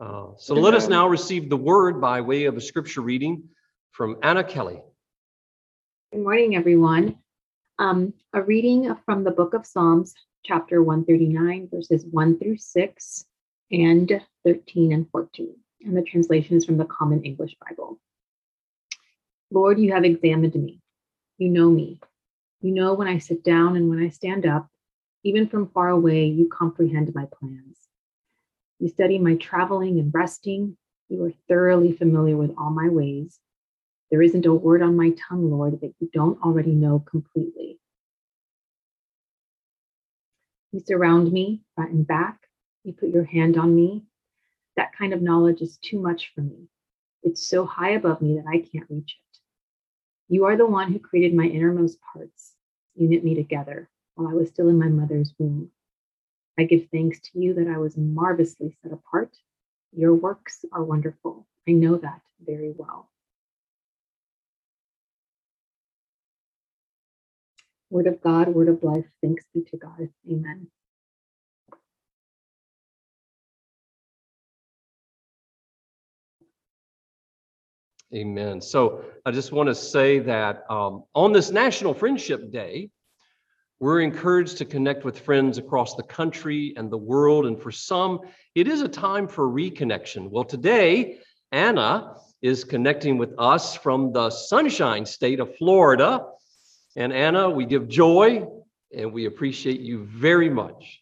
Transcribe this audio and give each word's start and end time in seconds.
Uh, 0.00 0.28
so 0.38 0.54
let 0.54 0.72
us 0.72 0.88
now 0.88 1.06
receive 1.06 1.50
the 1.50 1.56
word 1.56 2.00
by 2.00 2.22
way 2.22 2.44
of 2.44 2.56
a 2.56 2.60
scripture 2.60 3.02
reading 3.02 3.42
from 3.90 4.16
Anna 4.22 4.42
Kelly. 4.42 4.80
Good 6.10 6.22
morning, 6.22 6.56
everyone. 6.56 7.18
Um, 7.78 8.14
a 8.32 8.40
reading 8.40 8.96
from 9.04 9.24
the 9.24 9.30
book 9.30 9.52
of 9.52 9.66
Psalms, 9.66 10.14
chapter 10.42 10.82
139, 10.82 11.68
verses 11.70 12.06
1 12.10 12.38
through 12.38 12.56
6, 12.56 13.26
and 13.72 14.22
13 14.46 14.92
and 14.92 15.06
14. 15.10 15.54
And 15.82 15.94
the 15.94 16.02
translation 16.02 16.56
is 16.56 16.64
from 16.64 16.78
the 16.78 16.86
Common 16.86 17.22
English 17.22 17.54
Bible. 17.68 18.00
Lord, 19.50 19.78
you 19.78 19.92
have 19.92 20.04
examined 20.04 20.54
me. 20.54 20.80
You 21.36 21.50
know 21.50 21.68
me. 21.68 22.00
You 22.62 22.72
know 22.72 22.94
when 22.94 23.06
I 23.06 23.18
sit 23.18 23.44
down 23.44 23.76
and 23.76 23.90
when 23.90 24.02
I 24.02 24.08
stand 24.08 24.46
up. 24.46 24.66
Even 25.24 25.46
from 25.46 25.68
far 25.68 25.90
away, 25.90 26.24
you 26.24 26.48
comprehend 26.48 27.14
my 27.14 27.26
plans. 27.26 27.89
You 28.80 28.88
study 28.88 29.18
my 29.18 29.36
traveling 29.36 29.98
and 29.98 30.12
resting. 30.12 30.76
You 31.10 31.24
are 31.26 31.32
thoroughly 31.48 31.92
familiar 31.92 32.36
with 32.36 32.54
all 32.56 32.70
my 32.70 32.88
ways. 32.88 33.38
There 34.10 34.22
isn't 34.22 34.46
a 34.46 34.54
word 34.54 34.80
on 34.80 34.96
my 34.96 35.10
tongue, 35.28 35.50
Lord, 35.50 35.80
that 35.82 35.94
you 36.00 36.08
don't 36.12 36.42
already 36.42 36.72
know 36.72 36.98
completely. 36.98 37.78
You 40.72 40.80
surround 40.80 41.30
me 41.30 41.60
front 41.74 41.92
and 41.92 42.06
back. 42.06 42.40
You 42.82 42.94
put 42.94 43.10
your 43.10 43.24
hand 43.24 43.58
on 43.58 43.76
me. 43.76 44.04
That 44.76 44.96
kind 44.96 45.12
of 45.12 45.20
knowledge 45.20 45.60
is 45.60 45.76
too 45.78 46.00
much 46.00 46.32
for 46.34 46.40
me. 46.40 46.68
It's 47.22 47.46
so 47.46 47.66
high 47.66 47.90
above 47.90 48.22
me 48.22 48.36
that 48.36 48.48
I 48.48 48.60
can't 48.60 48.88
reach 48.88 49.18
it. 49.20 49.38
You 50.28 50.46
are 50.46 50.56
the 50.56 50.66
one 50.66 50.90
who 50.90 50.98
created 50.98 51.34
my 51.34 51.44
innermost 51.44 51.98
parts. 52.12 52.54
You 52.94 53.08
knit 53.08 53.24
me 53.24 53.34
together 53.34 53.90
while 54.14 54.28
I 54.28 54.34
was 54.34 54.48
still 54.48 54.68
in 54.68 54.78
my 54.78 54.88
mother's 54.88 55.34
womb. 55.38 55.70
I 56.60 56.64
give 56.64 56.88
thanks 56.92 57.18
to 57.20 57.40
you 57.40 57.54
that 57.54 57.68
I 57.68 57.78
was 57.78 57.96
marvelously 57.96 58.76
set 58.82 58.92
apart. 58.92 59.34
Your 59.96 60.14
works 60.14 60.62
are 60.72 60.84
wonderful. 60.84 61.46
I 61.66 61.72
know 61.72 61.96
that 61.96 62.20
very 62.44 62.74
well. 62.76 63.08
Word 67.88 68.06
of 68.08 68.20
God, 68.20 68.48
word 68.48 68.68
of 68.68 68.82
life, 68.82 69.06
thanks 69.22 69.46
be 69.54 69.62
to 69.70 69.78
God. 69.78 70.10
Amen. 70.30 70.66
Amen. 78.14 78.60
So 78.60 79.02
I 79.24 79.30
just 79.30 79.50
want 79.50 79.70
to 79.70 79.74
say 79.74 80.18
that 80.18 80.70
um, 80.70 81.04
on 81.14 81.32
this 81.32 81.50
National 81.50 81.94
Friendship 81.94 82.52
Day, 82.52 82.90
we're 83.80 84.02
encouraged 84.02 84.58
to 84.58 84.66
connect 84.66 85.06
with 85.06 85.18
friends 85.18 85.56
across 85.56 85.94
the 85.94 86.02
country 86.02 86.74
and 86.76 86.90
the 86.90 86.98
world. 86.98 87.46
And 87.46 87.60
for 87.60 87.72
some, 87.72 88.20
it 88.54 88.68
is 88.68 88.82
a 88.82 88.88
time 88.88 89.26
for 89.26 89.48
reconnection. 89.48 90.28
Well, 90.28 90.44
today, 90.44 91.18
Anna 91.50 92.16
is 92.42 92.62
connecting 92.62 93.16
with 93.16 93.32
us 93.38 93.74
from 93.74 94.12
the 94.12 94.28
sunshine 94.28 95.06
state 95.06 95.40
of 95.40 95.56
Florida. 95.56 96.26
And 96.94 97.10
Anna, 97.10 97.48
we 97.48 97.64
give 97.64 97.88
joy 97.88 98.46
and 98.94 99.12
we 99.12 99.24
appreciate 99.24 99.80
you 99.80 100.04
very 100.04 100.50
much. 100.50 101.00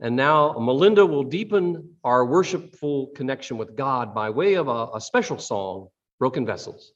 And 0.00 0.16
now 0.16 0.56
Melinda 0.58 1.06
will 1.06 1.24
deepen 1.24 1.94
our 2.02 2.24
worshipful 2.24 3.08
connection 3.14 3.58
with 3.58 3.76
God 3.76 4.12
by 4.12 4.30
way 4.30 4.54
of 4.54 4.66
a, 4.66 4.88
a 4.94 5.00
special 5.00 5.38
song, 5.38 5.88
Broken 6.18 6.44
Vessels. 6.46 6.92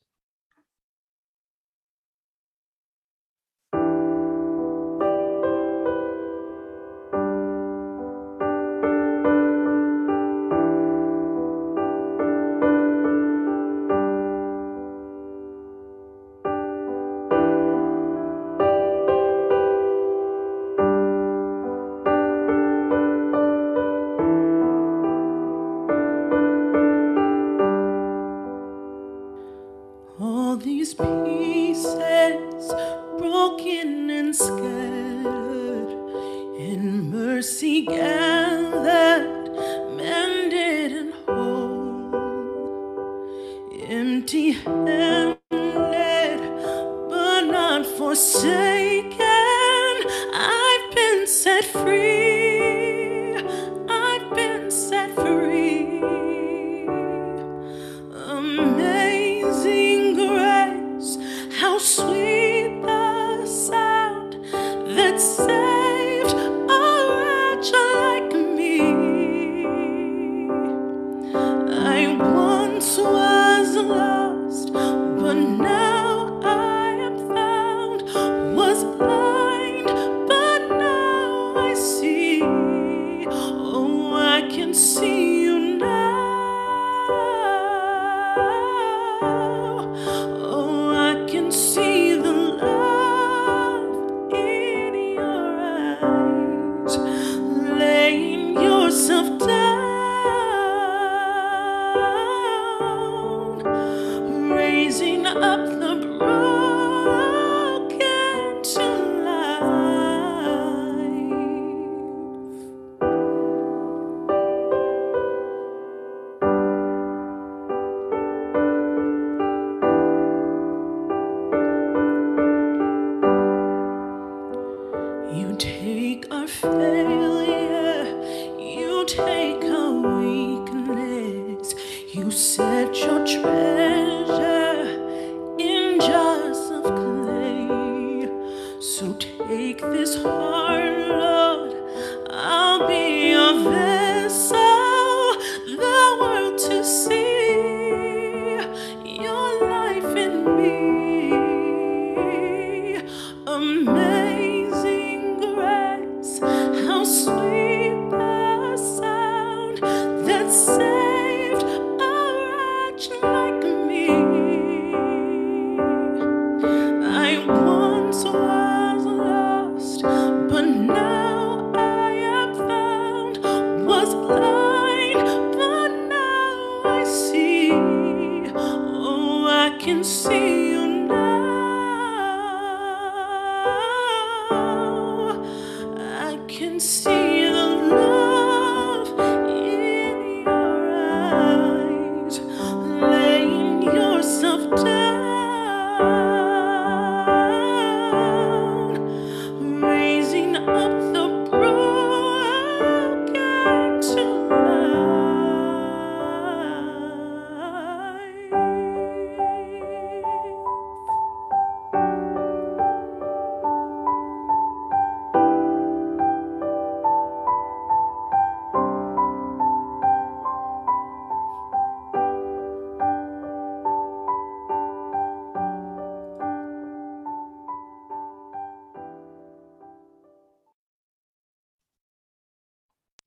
Christmas. 174.04 174.43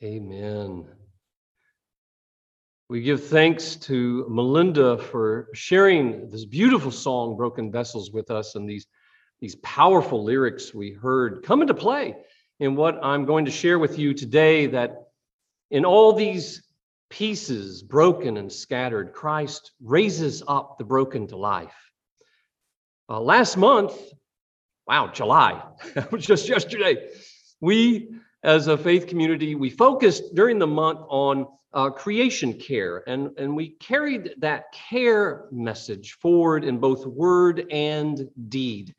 Amen. 0.03 0.85
We 2.87 3.01
give 3.01 3.25
thanks 3.25 3.75
to 3.77 4.27
Melinda 4.29 4.99
for 4.99 5.47
sharing 5.55 6.29
this 6.29 6.45
beautiful 6.45 6.91
song, 6.91 7.35
Broken 7.35 7.71
Vessels, 7.71 8.11
with 8.11 8.29
us 8.29 8.53
and 8.53 8.69
these, 8.69 8.85
these 9.41 9.55
powerful 9.55 10.23
lyrics 10.23 10.71
we 10.71 10.91
heard 10.91 11.43
come 11.43 11.61
into 11.61 11.73
play 11.73 12.15
in 12.59 12.75
what 12.75 13.03
I'm 13.03 13.25
going 13.25 13.45
to 13.45 13.51
share 13.51 13.79
with 13.79 13.97
you 13.97 14.13
today 14.13 14.67
that 14.67 15.07
in 15.71 15.83
all 15.83 16.13
these 16.13 16.61
pieces, 17.09 17.81
broken 17.81 18.37
and 18.37 18.51
scattered, 18.51 19.13
Christ 19.13 19.71
raises 19.81 20.43
up 20.47 20.77
the 20.77 20.85
broken 20.85 21.25
to 21.27 21.37
life. 21.37 21.91
Uh, 23.09 23.19
last 23.19 23.57
month, 23.57 23.93
wow, 24.87 25.07
July, 25.07 25.63
was 26.11 26.23
just 26.23 26.47
yesterday, 26.47 27.09
we 27.59 28.11
as 28.43 28.67
a 28.67 28.77
faith 28.77 29.07
community, 29.07 29.55
we 29.55 29.69
focused 29.69 30.35
during 30.35 30.59
the 30.59 30.67
month 30.67 30.99
on 31.09 31.47
uh, 31.73 31.89
creation 31.89 32.53
care, 32.53 33.03
and, 33.07 33.29
and 33.37 33.55
we 33.55 33.69
carried 33.69 34.35
that 34.37 34.71
care 34.71 35.45
message 35.51 36.13
forward 36.13 36.63
in 36.63 36.77
both 36.77 37.05
word 37.05 37.65
and 37.71 38.29
deed. 38.49 38.95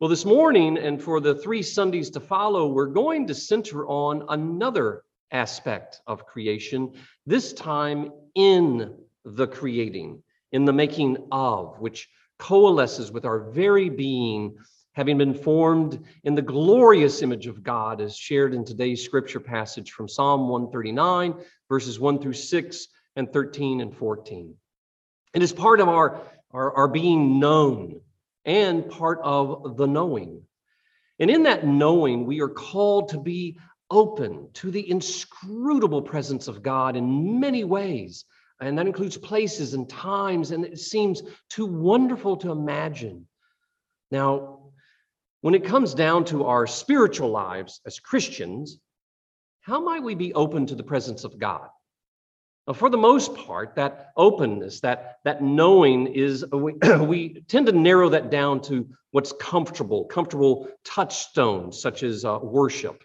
Well, 0.00 0.10
this 0.10 0.24
morning, 0.24 0.78
and 0.78 1.02
for 1.02 1.20
the 1.20 1.34
three 1.34 1.62
Sundays 1.62 2.10
to 2.10 2.20
follow, 2.20 2.68
we're 2.68 2.86
going 2.86 3.26
to 3.26 3.34
center 3.34 3.86
on 3.86 4.24
another 4.28 5.04
aspect 5.30 6.00
of 6.06 6.26
creation, 6.26 6.92
this 7.26 7.52
time 7.52 8.10
in 8.34 8.96
the 9.24 9.46
creating, 9.46 10.22
in 10.52 10.64
the 10.64 10.72
making 10.72 11.28
of, 11.30 11.78
which 11.78 12.08
coalesces 12.38 13.12
with 13.12 13.24
our 13.24 13.50
very 13.50 13.90
being 13.90 14.56
having 15.00 15.16
been 15.16 15.32
formed 15.32 15.98
in 16.24 16.34
the 16.34 16.42
glorious 16.42 17.22
image 17.22 17.46
of 17.46 17.62
God, 17.62 18.02
as 18.02 18.14
shared 18.14 18.52
in 18.52 18.66
today's 18.66 19.02
scripture 19.02 19.40
passage 19.40 19.92
from 19.92 20.06
Psalm 20.06 20.46
139, 20.46 21.36
verses 21.70 21.98
1 21.98 22.20
through 22.20 22.34
6 22.34 22.88
and 23.16 23.32
13 23.32 23.80
and 23.80 23.96
14. 23.96 24.54
It 25.32 25.42
is 25.42 25.54
part 25.54 25.80
of 25.80 25.88
our, 25.88 26.20
our, 26.50 26.76
our 26.76 26.88
being 26.88 27.40
known 27.40 28.02
and 28.44 28.90
part 28.90 29.20
of 29.22 29.78
the 29.78 29.86
knowing. 29.86 30.42
And 31.18 31.30
in 31.30 31.44
that 31.44 31.66
knowing, 31.66 32.26
we 32.26 32.42
are 32.42 32.50
called 32.50 33.08
to 33.08 33.18
be 33.18 33.56
open 33.90 34.50
to 34.52 34.70
the 34.70 34.90
inscrutable 34.90 36.02
presence 36.02 36.46
of 36.46 36.62
God 36.62 36.94
in 36.94 37.40
many 37.40 37.64
ways. 37.64 38.26
And 38.60 38.76
that 38.76 38.86
includes 38.86 39.16
places 39.16 39.72
and 39.72 39.88
times, 39.88 40.50
and 40.50 40.62
it 40.66 40.78
seems 40.78 41.22
too 41.48 41.64
wonderful 41.64 42.36
to 42.36 42.52
imagine. 42.52 43.26
Now, 44.10 44.59
when 45.42 45.54
it 45.54 45.64
comes 45.64 45.94
down 45.94 46.24
to 46.26 46.44
our 46.44 46.66
spiritual 46.66 47.30
lives 47.30 47.80
as 47.86 47.98
Christians, 47.98 48.78
how 49.62 49.80
might 49.80 50.02
we 50.02 50.14
be 50.14 50.34
open 50.34 50.66
to 50.66 50.74
the 50.74 50.82
presence 50.82 51.24
of 51.24 51.38
God? 51.38 51.68
Now, 52.66 52.74
for 52.74 52.90
the 52.90 52.98
most 52.98 53.34
part, 53.34 53.74
that 53.76 54.12
openness, 54.16 54.80
that, 54.80 55.18
that 55.24 55.42
knowing 55.42 56.06
is, 56.08 56.44
we, 56.52 56.74
we 57.00 57.40
tend 57.48 57.66
to 57.66 57.72
narrow 57.72 58.08
that 58.10 58.30
down 58.30 58.60
to 58.62 58.88
what's 59.12 59.32
comfortable, 59.32 60.04
comfortable 60.04 60.68
touchstones 60.84 61.80
such 61.80 62.02
as 62.02 62.24
uh, 62.24 62.38
worship, 62.42 63.02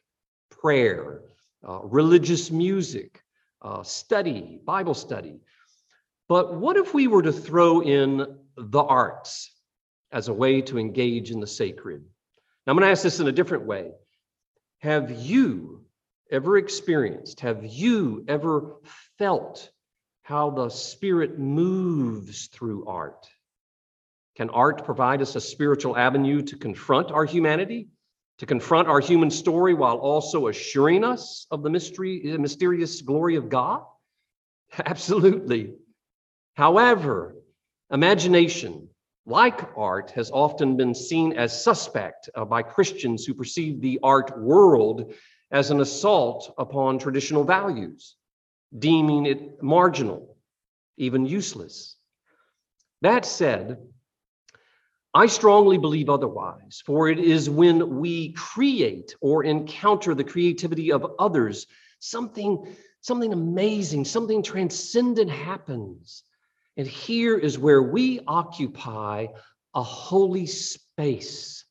prayer, 0.51 1.21
uh, 1.67 1.79
religious 1.83 2.51
music, 2.51 3.21
uh, 3.61 3.81
study, 3.81 4.59
Bible 4.65 4.93
study. 4.93 5.39
But 6.27 6.55
what 6.55 6.75
if 6.77 6.93
we 6.93 7.07
were 7.07 7.21
to 7.21 7.31
throw 7.31 7.81
in 7.81 8.37
the 8.57 8.83
arts 8.83 9.51
as 10.11 10.27
a 10.27 10.33
way 10.33 10.61
to 10.61 10.77
engage 10.77 11.31
in 11.31 11.39
the 11.39 11.47
sacred? 11.47 12.03
Now, 12.65 12.71
I'm 12.71 12.77
going 12.77 12.87
to 12.87 12.91
ask 12.91 13.03
this 13.03 13.19
in 13.19 13.27
a 13.27 13.31
different 13.31 13.65
way. 13.65 13.91
Have 14.79 15.11
you 15.11 15.85
ever 16.31 16.57
experienced, 16.57 17.41
have 17.41 17.63
you 17.63 18.25
ever 18.27 18.77
felt 19.17 19.69
how 20.23 20.49
the 20.49 20.69
Spirit 20.69 21.37
moves 21.37 22.47
through 22.47 22.85
art? 22.87 23.27
Can 24.35 24.49
art 24.49 24.83
provide 24.83 25.21
us 25.21 25.35
a 25.35 25.41
spiritual 25.41 25.95
avenue 25.95 26.41
to 26.41 26.57
confront 26.57 27.11
our 27.11 27.25
humanity, 27.25 27.87
to 28.39 28.45
confront 28.45 28.87
our 28.87 28.99
human 28.99 29.29
story 29.29 29.73
while 29.73 29.97
also 29.97 30.47
assuring 30.47 31.03
us 31.03 31.45
of 31.51 31.63
the 31.63 31.69
mystery, 31.69 32.21
the 32.31 32.39
mysterious 32.39 33.01
glory 33.01 33.35
of 33.35 33.49
God? 33.49 33.83
Absolutely. 34.85 35.75
However, 36.55 37.35
imagination, 37.91 38.89
like 39.25 39.75
art, 39.77 40.11
has 40.11 40.29
often 40.31 40.77
been 40.77 40.93
seen 40.93 41.33
as 41.33 41.63
suspect 41.63 42.29
uh, 42.35 42.45
by 42.45 42.61
Christians 42.61 43.25
who 43.25 43.33
perceive 43.33 43.81
the 43.81 43.99
art 44.03 44.39
world 44.39 45.13
as 45.51 45.71
an 45.71 45.81
assault 45.81 46.53
upon 46.57 46.99
traditional 46.99 47.43
values, 47.43 48.15
deeming 48.77 49.25
it 49.25 49.61
marginal, 49.63 50.37
even 50.97 51.25
useless. 51.25 51.95
That 53.01 53.25
said, 53.25 53.77
I 55.13 55.27
strongly 55.27 55.77
believe 55.77 56.09
otherwise, 56.09 56.83
for 56.85 57.09
it 57.09 57.19
is 57.19 57.49
when 57.49 57.99
we 57.99 58.33
create 58.33 59.15
or 59.21 59.45
encounter 59.45 60.13
the 60.13 60.25
creativity 60.25 60.91
of 60.91 61.13
others, 61.19 61.67
something, 61.99 62.75
something 62.99 63.31
amazing, 63.31 64.05
something 64.05 64.43
transcendent 64.43 65.31
happens. 65.31 66.23
And 66.77 66.87
here 66.87 67.37
is 67.37 67.57
where 67.57 67.81
we 67.81 68.19
occupy 68.27 69.27
a 69.73 69.83
holy 69.83 70.45
space, 70.45 71.65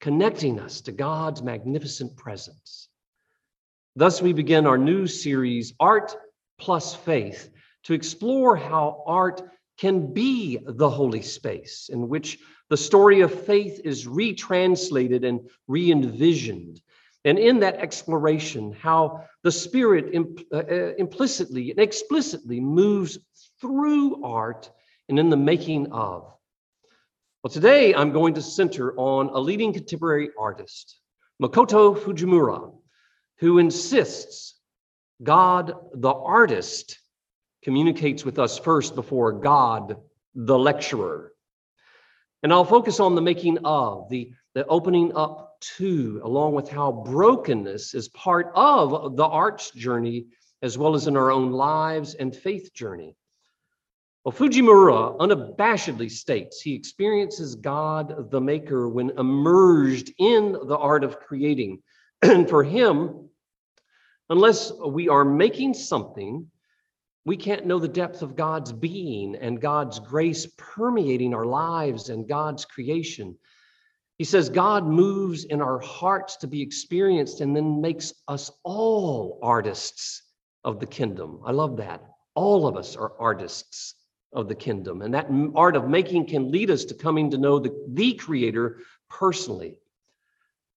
connecting 0.00 0.58
us 0.60 0.82
to 0.82 0.92
God's 0.92 1.42
magnificent 1.42 2.16
presence. 2.16 2.88
Thus, 3.96 4.20
we 4.20 4.32
begin 4.32 4.66
our 4.66 4.78
new 4.78 5.06
series, 5.06 5.74
Art 5.80 6.14
Plus 6.58 6.94
Faith, 6.94 7.50
to 7.84 7.94
explore 7.94 8.56
how 8.56 9.02
art 9.06 9.42
can 9.78 10.12
be 10.12 10.58
the 10.66 10.88
holy 10.88 11.22
space 11.22 11.88
in 11.92 12.08
which 12.08 12.38
the 12.68 12.76
story 12.76 13.20
of 13.20 13.44
faith 13.44 13.80
is 13.84 14.06
retranslated 14.06 15.24
and 15.24 15.48
re 15.68 15.90
envisioned. 15.90 16.80
And 17.26 17.40
in 17.40 17.58
that 17.58 17.74
exploration, 17.76 18.72
how 18.72 19.24
the 19.42 19.50
Spirit 19.50 20.10
imp- 20.12 20.46
uh, 20.52 20.58
uh, 20.58 20.92
implicitly 20.96 21.72
and 21.72 21.80
explicitly 21.80 22.60
moves 22.60 23.18
through 23.60 24.24
art 24.24 24.70
and 25.08 25.18
in 25.18 25.28
the 25.28 25.36
making 25.36 25.90
of. 25.90 26.32
Well, 27.42 27.50
today 27.50 27.92
I'm 27.96 28.12
going 28.12 28.34
to 28.34 28.42
center 28.42 28.96
on 28.96 29.28
a 29.30 29.40
leading 29.40 29.72
contemporary 29.72 30.30
artist, 30.38 31.00
Makoto 31.42 31.98
Fujimura, 31.98 32.72
who 33.38 33.58
insists 33.58 34.54
God, 35.20 35.74
the 35.94 36.12
artist, 36.12 36.96
communicates 37.64 38.24
with 38.24 38.38
us 38.38 38.56
first 38.56 38.94
before 38.94 39.32
God, 39.32 39.96
the 40.36 40.56
lecturer. 40.56 41.32
And 42.44 42.52
I'll 42.52 42.64
focus 42.64 43.00
on 43.00 43.16
the 43.16 43.22
making 43.22 43.58
of, 43.64 44.08
the, 44.10 44.30
the 44.56 44.66
opening 44.68 45.12
up 45.14 45.60
to, 45.60 46.18
along 46.24 46.54
with 46.54 46.66
how 46.66 46.90
brokenness 46.90 47.92
is 47.92 48.08
part 48.08 48.50
of 48.54 49.14
the 49.14 49.26
art's 49.26 49.70
journey, 49.72 50.28
as 50.62 50.78
well 50.78 50.94
as 50.94 51.06
in 51.06 51.14
our 51.14 51.30
own 51.30 51.52
lives 51.52 52.14
and 52.14 52.34
faith 52.34 52.72
journey. 52.72 53.14
Well, 54.24 54.32
Fujimura 54.32 55.18
unabashedly 55.18 56.10
states 56.10 56.62
he 56.62 56.72
experiences 56.72 57.54
God 57.54 58.30
the 58.30 58.40
Maker 58.40 58.88
when 58.88 59.10
immersed 59.10 60.10
in 60.18 60.52
the 60.52 60.78
art 60.78 61.04
of 61.04 61.20
creating. 61.20 61.82
And 62.22 62.48
for 62.48 62.64
him, 62.64 63.28
unless 64.30 64.72
we 64.72 65.10
are 65.10 65.22
making 65.26 65.74
something, 65.74 66.50
we 67.26 67.36
can't 67.36 67.66
know 67.66 67.78
the 67.78 67.88
depth 67.88 68.22
of 68.22 68.36
God's 68.36 68.72
being 68.72 69.36
and 69.36 69.60
God's 69.60 69.98
grace 70.00 70.46
permeating 70.56 71.34
our 71.34 71.44
lives 71.44 72.08
and 72.08 72.26
God's 72.26 72.64
creation. 72.64 73.36
He 74.18 74.24
says 74.24 74.48
God 74.48 74.86
moves 74.86 75.44
in 75.44 75.60
our 75.60 75.78
hearts 75.78 76.36
to 76.38 76.46
be 76.46 76.62
experienced 76.62 77.40
and 77.40 77.54
then 77.54 77.80
makes 77.80 78.14
us 78.28 78.50
all 78.64 79.38
artists 79.42 80.22
of 80.64 80.80
the 80.80 80.86
kingdom. 80.86 81.40
I 81.44 81.52
love 81.52 81.76
that. 81.76 82.02
All 82.34 82.66
of 82.66 82.76
us 82.76 82.96
are 82.96 83.12
artists 83.18 83.94
of 84.32 84.48
the 84.48 84.54
kingdom, 84.54 85.02
and 85.02 85.14
that 85.14 85.28
art 85.54 85.76
of 85.76 85.88
making 85.88 86.26
can 86.26 86.50
lead 86.50 86.70
us 86.70 86.84
to 86.84 86.94
coming 86.94 87.30
to 87.30 87.38
know 87.38 87.58
the, 87.58 87.74
the 87.88 88.14
creator 88.14 88.78
personally. 89.08 89.78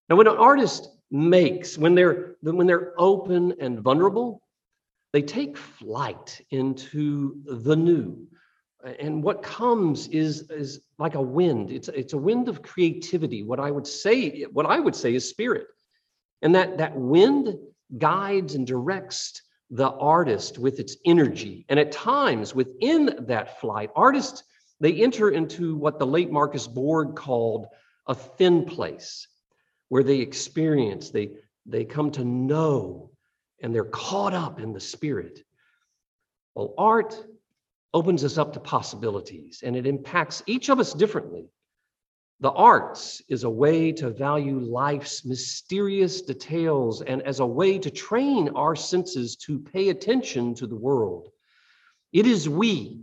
Now, 0.10 0.16
when 0.16 0.28
an 0.28 0.38
artist 0.38 0.88
makes, 1.12 1.78
when 1.78 1.96
they're 1.96 2.36
when 2.42 2.68
they're 2.68 2.94
open 2.98 3.56
and 3.60 3.82
vulnerable, 3.82 4.42
they 5.12 5.22
take 5.22 5.58
flight 5.58 6.40
into 6.52 7.42
the 7.46 7.76
new. 7.76 8.28
And 9.00 9.22
what 9.22 9.44
comes 9.44 10.08
is, 10.08 10.50
is 10.50 10.82
like 10.98 11.16
a 11.16 11.22
wind. 11.22 11.70
It's, 11.70 11.90
it's 11.90 12.14
a 12.14 12.18
wind 12.18 12.48
of 12.48 12.62
creativity. 12.62 13.44
What 13.44 13.60
I 13.60 13.72
would 13.72 13.86
say, 13.86 14.44
what 14.44 14.66
I 14.66 14.80
would 14.80 14.96
say 14.96 15.14
is 15.16 15.28
spirit. 15.28 15.68
And 16.42 16.56
that, 16.56 16.78
that 16.78 16.96
wind 16.96 17.58
guides 17.98 18.56
and 18.56 18.66
directs 18.66 19.42
the 19.70 19.90
artist 19.90 20.58
with 20.58 20.80
its 20.80 20.96
energy. 21.06 21.66
And 21.68 21.80
at 21.80 21.92
times 21.92 22.56
within 22.56 23.26
that 23.28 23.60
flight, 23.60 23.90
artists, 23.96 24.44
they 24.80 24.94
enter 25.04 25.30
into 25.30 25.76
what 25.76 26.00
the 26.00 26.08
late 26.08 26.32
Marcus 26.32 26.66
Borg 26.66 27.16
called 27.16 27.68
a 28.08 28.16
thin 28.16 28.66
place, 28.66 29.28
where 29.90 30.04
they 30.04 30.20
experience, 30.20 31.10
they, 31.10 31.32
they 31.66 31.84
come 31.84 32.12
to 32.12 32.24
know, 32.24 33.12
and 33.62 33.76
they're 33.76 33.84
caught 33.84 34.34
up 34.34 34.60
in 34.60 34.72
the 34.72 34.80
spirit. 34.80 35.44
Well, 36.56 36.74
art 36.78 37.22
opens 37.94 38.24
us 38.24 38.38
up 38.38 38.54
to 38.54 38.60
possibilities 38.60 39.62
and 39.64 39.76
it 39.76 39.88
impacts 39.88 40.44
each 40.46 40.70
of 40.70 40.80
us 40.80 40.94
differently. 40.94 41.50
The 42.42 42.52
arts 42.52 43.22
is 43.28 43.44
a 43.44 43.50
way 43.50 43.92
to 43.94 44.10
value 44.10 44.60
life's 44.60 45.26
mysterious 45.26 46.22
details 46.22 47.02
and 47.02 47.22
as 47.24 47.42
a 47.42 47.46
way 47.46 47.78
to 47.80 47.90
train 47.90 48.50
our 48.56 48.76
senses 48.76 49.36
to 49.38 49.60
pay 49.60 49.90
attention 49.90 50.56
to 50.56 50.68
the 50.68 50.76
world. 50.76 51.30
It 52.14 52.26
is 52.26 52.48
we, 52.48 53.02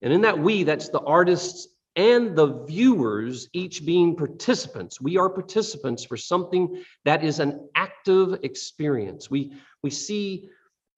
and 0.00 0.12
in 0.12 0.20
that 0.20 0.38
we, 0.38 0.62
that's 0.62 0.90
the 0.90 1.00
artists 1.00 1.68
and 1.96 2.36
the 2.36 2.64
viewers, 2.64 3.48
each 3.52 3.84
being 3.84 4.14
participants. 4.14 5.00
We 5.00 5.16
are 5.16 5.28
participants 5.28 6.04
for 6.04 6.16
something 6.16 6.84
that 7.04 7.24
is 7.24 7.40
an 7.40 7.68
active 7.74 8.38
experience. 8.44 9.28
We, 9.28 9.54
we 9.82 9.90
see 9.90 10.50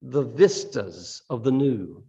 the 0.03 0.21
vistas 0.21 1.23
of 1.31 1.43
the 1.43 1.51
new. 1.51 2.03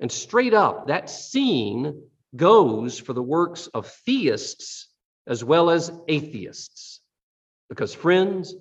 And 0.00 0.10
straight 0.10 0.54
up, 0.54 0.86
that 0.86 1.10
scene 1.10 2.02
goes 2.34 2.98
for 2.98 3.12
the 3.12 3.22
works 3.22 3.66
of 3.68 3.86
theists 3.86 4.88
as 5.26 5.44
well 5.44 5.70
as 5.70 5.92
atheists. 6.08 7.00
Because, 7.68 7.94
friends, 7.94 8.54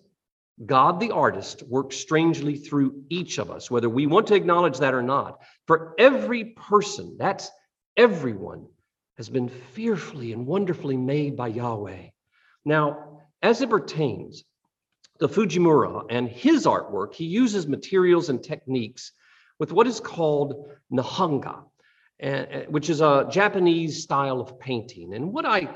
God 0.66 1.00
the 1.00 1.12
artist 1.12 1.64
works 1.64 1.96
strangely 1.96 2.58
through 2.58 3.04
each 3.10 3.38
of 3.38 3.50
us, 3.50 3.72
whether 3.72 3.90
we 3.90 4.06
want 4.06 4.28
to 4.28 4.36
acknowledge 4.36 4.80
that 4.80 4.94
or 4.94 5.02
not. 5.02 5.40
For 5.68 5.96
every 5.98 6.46
person, 6.46 7.16
that's 7.18 7.50
everyone, 7.96 8.68
has 9.18 9.30
been 9.30 9.50
fearfully 9.50 10.34
and 10.34 10.46
wonderfully 10.46 10.98
made 10.98 11.38
by 11.38 11.48
Yahweh. 11.48 12.10
Now, 12.66 13.22
as 13.42 13.62
it 13.62 13.70
pertains 13.70 14.44
to 15.20 15.30
Fujimura 15.30 16.06
and 16.10 16.28
his 16.28 16.66
artwork, 16.66 17.14
he 17.14 17.26
uses 17.26 17.68
materials 17.68 18.30
and 18.30 18.44
techniques 18.44 19.14
with 19.60 19.72
what 19.72 19.88
is 19.88 20.00
called 20.00 20.70
Nihonga, 20.92 21.64
eh, 22.20 22.66
which 22.70 22.90
is 22.90 23.02
a 23.02 23.28
Japanese 23.30 24.02
style 24.02 24.40
of 24.40 24.60
painting. 24.60 25.14
And 25.14 25.34
what 25.34 25.46
I, 25.46 25.70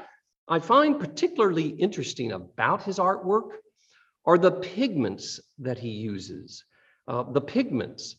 I 0.47 0.59
find 0.59 0.99
particularly 0.99 1.67
interesting 1.67 2.31
about 2.31 2.83
his 2.83 2.97
artwork 2.97 3.49
are 4.25 4.37
the 4.37 4.51
pigments 4.51 5.39
that 5.59 5.77
he 5.77 5.89
uses. 5.89 6.63
Uh, 7.07 7.23
the 7.23 7.41
pigments 7.41 8.15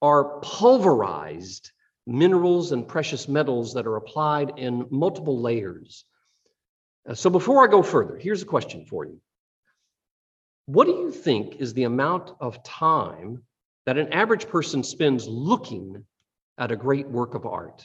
are 0.00 0.40
pulverized 0.40 1.72
minerals 2.06 2.72
and 2.72 2.88
precious 2.88 3.28
metals 3.28 3.74
that 3.74 3.86
are 3.86 3.96
applied 3.96 4.52
in 4.56 4.86
multiple 4.90 5.40
layers. 5.40 6.04
Uh, 7.08 7.14
so 7.14 7.30
before 7.30 7.64
I 7.64 7.70
go 7.70 7.82
further, 7.82 8.16
here's 8.16 8.42
a 8.42 8.46
question 8.46 8.86
for 8.86 9.04
you. 9.04 9.20
What 10.66 10.86
do 10.86 10.92
you 10.92 11.10
think 11.10 11.56
is 11.56 11.74
the 11.74 11.84
amount 11.84 12.30
of 12.40 12.62
time 12.62 13.42
that 13.90 13.98
an 13.98 14.12
average 14.12 14.46
person 14.48 14.84
spends 14.84 15.26
looking 15.26 16.04
at 16.58 16.70
a 16.70 16.76
great 16.76 17.08
work 17.08 17.34
of 17.34 17.44
art? 17.44 17.84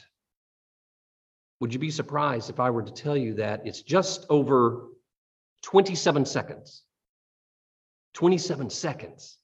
Would 1.58 1.72
you 1.72 1.80
be 1.80 1.90
surprised 1.90 2.48
if 2.48 2.60
I 2.60 2.70
were 2.70 2.84
to 2.84 2.92
tell 2.92 3.16
you 3.16 3.34
that 3.34 3.66
it's 3.66 3.82
just 3.82 4.24
over 4.30 4.84
27 5.62 6.24
seconds? 6.24 6.84
27 8.14 8.70
seconds. 8.70 9.36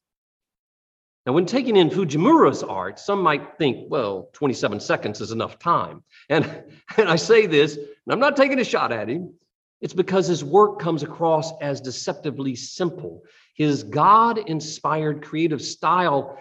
Now, 1.26 1.33
when 1.33 1.47
taking 1.47 1.76
in 1.76 1.90
Fujimura's 1.90 2.62
art, 2.62 3.00
some 3.00 3.23
might 3.23 3.59
think, 3.59 3.90
well, 3.90 4.31
27 4.33 4.78
seconds 4.78 5.21
is 5.21 5.33
enough 5.33 5.59
time. 5.59 6.04
And, 6.28 6.45
and 6.97 7.09
I 7.09 7.16
say 7.16 7.47
this, 7.47 7.75
and 7.75 8.12
I'm 8.12 8.21
not 8.21 8.37
taking 8.37 8.61
a 8.61 8.64
shot 8.64 8.92
at 8.92 9.09
him. 9.09 9.35
It's 9.81 9.95
because 9.95 10.28
his 10.28 10.45
work 10.45 10.78
comes 10.78 11.02
across 11.02 11.50
as 11.61 11.81
deceptively 11.81 12.54
simple. 12.54 13.25
His 13.57 13.83
God 13.83 14.38
inspired 14.38 15.25
creative 15.25 15.61
style 15.61 16.38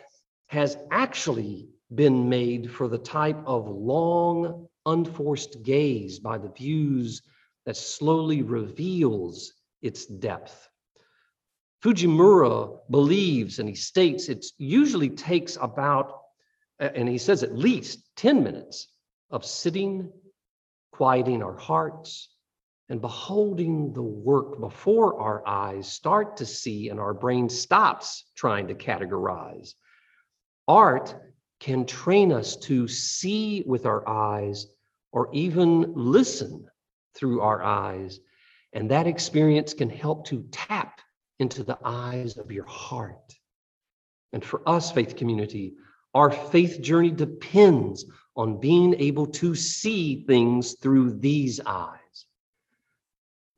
has 0.51 0.77
actually 0.91 1.70
been 1.96 2.27
made 2.27 2.70
for 2.70 2.89
the 2.89 2.98
type 2.98 3.41
of 3.46 3.70
long, 3.70 4.67
unforced 4.86 5.63
gaze 5.63 6.20
by 6.20 6.38
the 6.38 6.50
views 6.50 7.22
that 7.65 7.77
slowly 7.77 8.41
reveals 8.41 9.53
its 9.81 10.05
depth. 10.05 10.67
Fujimura 11.81 12.79
believes 12.89 13.60
and 13.60 13.70
he 13.70 13.75
states 13.75 14.27
it 14.27 14.46
usually 14.58 15.10
takes 15.10 15.58
about, 15.62 16.20
uh, 16.81 16.89
and 16.96 17.08
he 17.08 17.17
says 17.17 17.43
at 17.43 17.58
least 17.58 18.01
10 18.17 18.43
minutes 18.43 18.89
of 19.29 19.46
sitting, 19.46 20.12
quieting 20.91 21.41
our 21.41 21.55
hearts, 21.55 22.27
and 22.89 23.00
beholding 23.00 23.93
the 23.93 24.03
work 24.03 24.60
before 24.60 25.17
our 25.17 25.48
eyes 25.48 25.89
start 25.89 26.36
to 26.38 26.46
see 26.46 26.89
and 26.89 27.00
our 27.00 27.13
brain 27.13 27.48
stops 27.48 28.25
trying 28.36 28.67
to 28.67 28.75
categorize. 28.75 29.75
Art 30.71 31.13
can 31.59 31.85
train 31.85 32.31
us 32.31 32.55
to 32.55 32.87
see 32.87 33.61
with 33.65 33.85
our 33.85 34.07
eyes 34.07 34.67
or 35.11 35.27
even 35.33 35.93
listen 35.95 36.65
through 37.13 37.41
our 37.41 37.61
eyes. 37.61 38.21
And 38.71 38.89
that 38.89 39.05
experience 39.05 39.73
can 39.73 39.89
help 39.89 40.25
to 40.27 40.47
tap 40.49 41.01
into 41.39 41.63
the 41.63 41.77
eyes 41.83 42.37
of 42.37 42.53
your 42.53 42.63
heart. 42.67 43.33
And 44.31 44.45
for 44.45 44.61
us, 44.65 44.93
faith 44.93 45.17
community, 45.17 45.73
our 46.13 46.31
faith 46.31 46.79
journey 46.79 47.11
depends 47.11 48.05
on 48.37 48.61
being 48.61 48.93
able 48.93 49.25
to 49.25 49.53
see 49.53 50.23
things 50.23 50.75
through 50.81 51.19
these 51.19 51.59
eyes. 51.65 51.97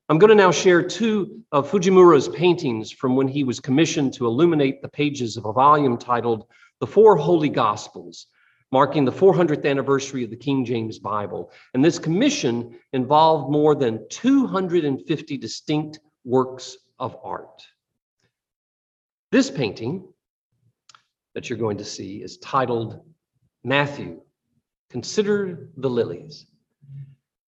I'm 0.09 0.17
going 0.17 0.31
to 0.31 0.35
now 0.35 0.49
share 0.51 0.81
two 0.81 1.43
of 1.51 1.69
Fujimura's 1.69 2.27
paintings 2.27 2.89
from 2.89 3.15
when 3.15 3.27
he 3.27 3.43
was 3.43 3.59
commissioned 3.59 4.15
to 4.15 4.25
illuminate 4.25 4.81
the 4.81 4.89
pages 4.89 5.37
of 5.37 5.45
a 5.45 5.53
volume 5.53 5.99
titled 5.99 6.47
The 6.83 6.87
Four 6.87 7.15
Holy 7.15 7.47
Gospels, 7.47 8.27
marking 8.69 9.05
the 9.05 9.11
400th 9.13 9.65
anniversary 9.65 10.25
of 10.25 10.29
the 10.29 10.35
King 10.35 10.65
James 10.65 10.99
Bible. 10.99 11.49
And 11.73 11.81
this 11.81 11.97
commission 11.97 12.77
involved 12.91 13.49
more 13.49 13.73
than 13.73 14.05
250 14.09 15.37
distinct 15.37 16.01
works 16.25 16.75
of 16.99 17.15
art. 17.23 17.65
This 19.31 19.49
painting 19.49 20.05
that 21.35 21.49
you're 21.49 21.57
going 21.57 21.77
to 21.77 21.85
see 21.85 22.21
is 22.21 22.37
titled 22.39 22.99
Matthew, 23.63 24.19
Consider 24.89 25.69
the 25.77 25.89
Lilies. 25.89 26.47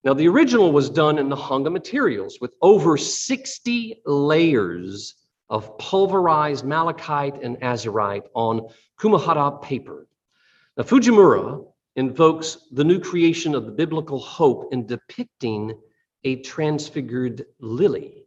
Now, 0.06 0.14
the 0.14 0.30
original 0.30 0.72
was 0.72 0.90
done 0.90 1.20
in 1.20 1.28
Nihonga 1.28 1.74
materials 1.74 2.38
with 2.40 2.54
over 2.62 2.96
60 2.96 4.02
layers 4.06 5.16
of 5.50 5.78
pulverized 5.78 6.66
malachite 6.66 7.42
and 7.42 7.58
azurite 7.62 8.26
on 8.34 8.68
Kumohada 9.00 9.62
paper. 9.62 10.08
Now, 10.78 10.84
Fujimura 10.84 11.66
invokes 11.96 12.58
the 12.72 12.84
new 12.84 13.00
creation 13.00 13.56
of 13.56 13.66
the 13.66 13.72
biblical 13.72 14.20
hope 14.20 14.74
in 14.74 14.86
depicting 14.86 15.80
a 16.24 16.38
transfigured 16.38 17.46
lily. 17.60 18.26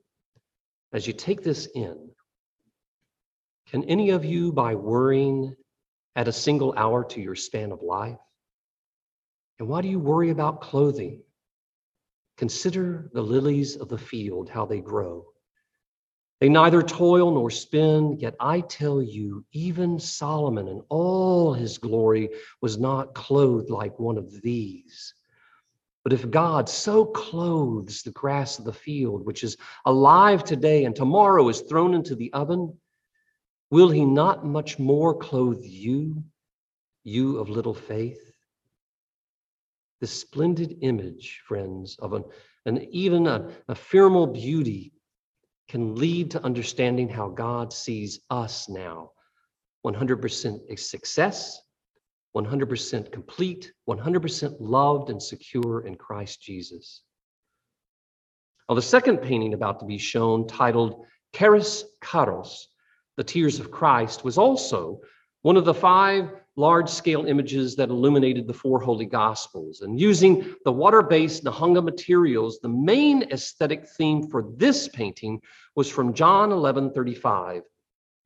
As 0.92 1.06
you 1.06 1.12
take 1.12 1.42
this 1.42 1.66
in, 1.74 2.10
can 3.66 3.84
any 3.84 4.10
of 4.10 4.24
you, 4.24 4.52
by 4.52 4.74
worrying, 4.74 5.54
add 6.16 6.28
a 6.28 6.32
single 6.32 6.72
hour 6.76 7.04
to 7.04 7.20
your 7.20 7.34
span 7.34 7.72
of 7.72 7.82
life? 7.82 8.18
And 9.58 9.68
why 9.68 9.82
do 9.82 9.88
you 9.88 9.98
worry 9.98 10.30
about 10.30 10.62
clothing? 10.62 11.22
Consider 12.38 13.10
the 13.12 13.20
lilies 13.20 13.76
of 13.76 13.88
the 13.88 13.98
field, 13.98 14.48
how 14.48 14.64
they 14.64 14.80
grow. 14.80 15.26
They 16.40 16.48
neither 16.48 16.82
toil 16.82 17.32
nor 17.32 17.50
spin, 17.50 18.18
yet 18.20 18.36
I 18.38 18.60
tell 18.60 19.02
you, 19.02 19.44
even 19.52 19.98
Solomon 19.98 20.68
in 20.68 20.82
all 20.88 21.52
his 21.52 21.78
glory 21.78 22.30
was 22.60 22.78
not 22.78 23.14
clothed 23.14 23.70
like 23.70 23.98
one 23.98 24.16
of 24.16 24.40
these. 24.42 25.14
But 26.04 26.12
if 26.12 26.30
God 26.30 26.68
so 26.68 27.04
clothes 27.04 28.02
the 28.02 28.12
grass 28.12 28.58
of 28.58 28.64
the 28.64 28.72
field, 28.72 29.26
which 29.26 29.42
is 29.42 29.56
alive 29.84 30.44
today 30.44 30.84
and 30.84 30.94
tomorrow 30.94 31.48
is 31.48 31.62
thrown 31.62 31.94
into 31.94 32.14
the 32.14 32.32
oven, 32.32 32.78
Will 33.70 33.90
he 33.90 34.04
not 34.04 34.46
much 34.46 34.78
more 34.78 35.14
clothe 35.14 35.62
you, 35.62 36.24
you 37.04 37.38
of 37.38 37.50
little 37.50 37.74
faith? 37.74 38.32
This 40.00 40.12
splendid 40.12 40.78
image, 40.80 41.42
friends, 41.46 41.98
of 41.98 42.14
an, 42.14 42.24
an 42.64 42.86
even 42.90 43.26
a 43.26 43.50
ephemeral 43.68 44.26
beauty 44.26 44.92
can 45.68 45.94
lead 45.94 46.30
to 46.30 46.42
understanding 46.42 47.08
how 47.08 47.28
God 47.28 47.72
sees 47.72 48.20
us 48.30 48.68
now 48.68 49.10
100% 49.86 50.60
a 50.70 50.76
success, 50.76 51.60
100% 52.36 53.12
complete, 53.12 53.72
100% 53.88 54.56
loved 54.60 55.10
and 55.10 55.22
secure 55.22 55.86
in 55.86 55.94
Christ 55.94 56.42
Jesus. 56.42 57.02
Now, 58.68 58.74
the 58.74 58.82
second 58.82 59.18
painting 59.18 59.54
about 59.54 59.80
to 59.80 59.86
be 59.86 59.98
shown, 59.98 60.46
titled 60.46 61.06
Charis 61.34 61.84
Kairos, 62.02 62.64
the 63.16 63.24
Tears 63.24 63.60
of 63.60 63.70
Christ, 63.70 64.24
was 64.24 64.36
also 64.36 65.00
one 65.42 65.56
of 65.56 65.64
the 65.64 65.74
five 65.74 66.30
large 66.58 66.88
scale 66.88 67.24
images 67.24 67.76
that 67.76 67.88
illuminated 67.88 68.48
the 68.48 68.52
four 68.52 68.80
holy 68.80 69.06
gospels. 69.06 69.82
And 69.82 69.98
using 69.98 70.56
the 70.64 70.72
water 70.72 71.02
based 71.02 71.44
Nihonga 71.44 71.82
materials, 71.82 72.58
the 72.58 72.68
main 72.68 73.22
aesthetic 73.30 73.88
theme 73.96 74.28
for 74.28 74.44
this 74.56 74.88
painting 74.88 75.40
was 75.76 75.88
from 75.88 76.12
John 76.12 76.50
11 76.50 76.92
35. 76.92 77.62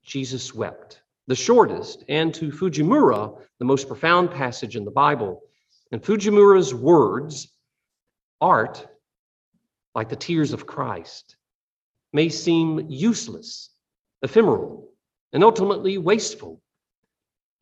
Jesus 0.03 0.55
wept, 0.55 1.03
the 1.27 1.35
shortest, 1.35 2.05
and 2.09 2.33
to 2.35 2.51
Fujimura, 2.51 3.39
the 3.59 3.67
most 3.67 3.87
profound 3.87 4.31
passage 4.31 4.77
in 4.77 4.87
the 4.87 4.91
Bible. 4.91 5.43
And 5.93 6.03
Fujimura's 6.03 6.75
words, 6.75 7.53
art, 8.41 8.87
like 9.95 10.09
the 10.09 10.17
tears 10.17 10.55
of 10.55 10.67
Christ, 10.67 11.37
may 12.15 12.31
seem 12.31 12.87
useless, 12.89 13.69
ephemeral, 14.23 14.89
and 15.35 15.45
ultimately 15.45 15.99
wasteful. 15.99 16.62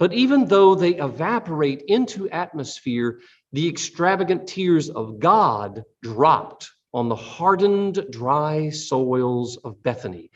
But 0.01 0.15
even 0.15 0.47
though 0.47 0.75
they 0.75 0.95
evaporate 0.95 1.83
into 1.83 2.27
atmosphere, 2.31 3.21
the 3.53 3.69
extravagant 3.69 4.47
tears 4.47 4.89
of 4.89 5.21
God 5.21 5.85
dropped 6.03 6.71
on 6.95 7.11
the 7.11 7.15
hardened, 7.15 8.07
dry 8.11 8.71
soils 8.71 9.59
of 9.59 9.83
Bethany. 9.83 10.31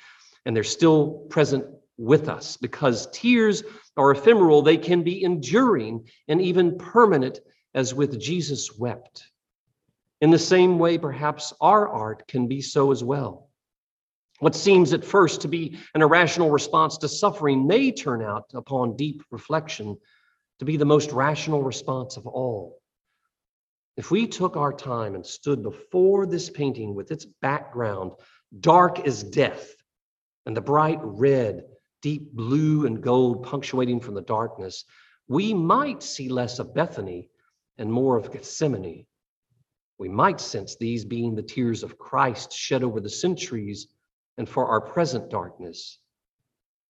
And 0.45 0.55
they're 0.55 0.65
still 0.65 1.27
present 1.31 1.65
with 1.97 2.29
us 2.29 2.59
because 2.59 3.09
tears 3.11 3.63
are 3.97 4.11
ephemeral, 4.11 4.61
they 4.61 4.77
can 4.77 5.03
be 5.03 5.25
enduring 5.25 6.09
and 6.29 6.43
even 6.43 6.77
permanent, 6.77 7.41
as 7.73 7.95
with 7.95 8.21
Jesus 8.21 8.77
wept. 8.79 9.25
In 10.21 10.31
the 10.31 10.39
same 10.39 10.79
way, 10.79 10.99
perhaps 10.99 11.55
our 11.63 11.89
art 11.89 12.29
can 12.29 12.49
be 12.49 12.61
so 12.61 12.93
as 12.93 13.03
well. 13.03 13.44
What 14.41 14.55
seems 14.55 14.93
at 14.93 15.05
first 15.05 15.43
to 15.43 15.49
be 15.49 15.79
an 15.95 16.03
irrational 16.03 16.51
response 16.51 16.99
to 16.99 17.09
suffering 17.09 17.67
may 17.67 17.93
turn 17.93 18.21
out, 18.23 18.51
upon 18.55 18.97
deep 18.97 19.23
reflection, 19.31 19.97
to 20.59 20.65
be 20.65 20.77
the 20.77 20.85
most 20.85 21.13
rational 21.13 21.63
response 21.63 22.17
of 22.17 22.27
all. 22.27 22.81
If 23.97 24.11
we 24.11 24.27
took 24.27 24.57
our 24.57 24.73
time 24.73 25.15
and 25.15 25.25
stood 25.25 25.63
before 25.63 26.27
this 26.27 26.51
painting 26.51 26.95
with 26.95 27.13
its 27.13 27.25
background 27.25 28.13
dark 28.61 29.01
as 29.07 29.23
death 29.23 29.73
and 30.47 30.57
the 30.57 30.61
bright 30.61 30.99
red, 31.03 31.65
deep 32.03 32.33
blue, 32.33 32.87
and 32.87 33.03
gold 33.03 33.45
punctuating 33.45 34.01
from 34.01 34.15
the 34.15 34.23
darkness, 34.23 34.85
we 35.29 35.55
might 35.55 36.03
see 36.03 36.29
less 36.29 36.59
of 36.59 36.75
Bethany 36.75 37.29
and 37.79 37.91
more 37.91 38.17
of 38.17 38.33
Gethsemane. 38.33 39.07
We 39.99 40.09
might 40.09 40.41
sense 40.41 40.77
these 40.77 41.05
being 41.05 41.35
the 41.35 41.43
tears 41.43 41.83
of 41.83 41.99
Christ 41.99 42.53
shed 42.53 42.83
over 42.83 43.01
the 43.01 43.09
centuries 43.09 43.87
and 44.39 44.49
for 44.49 44.67
our 44.67 44.81
present 44.81 45.31
darkness. 45.31 45.99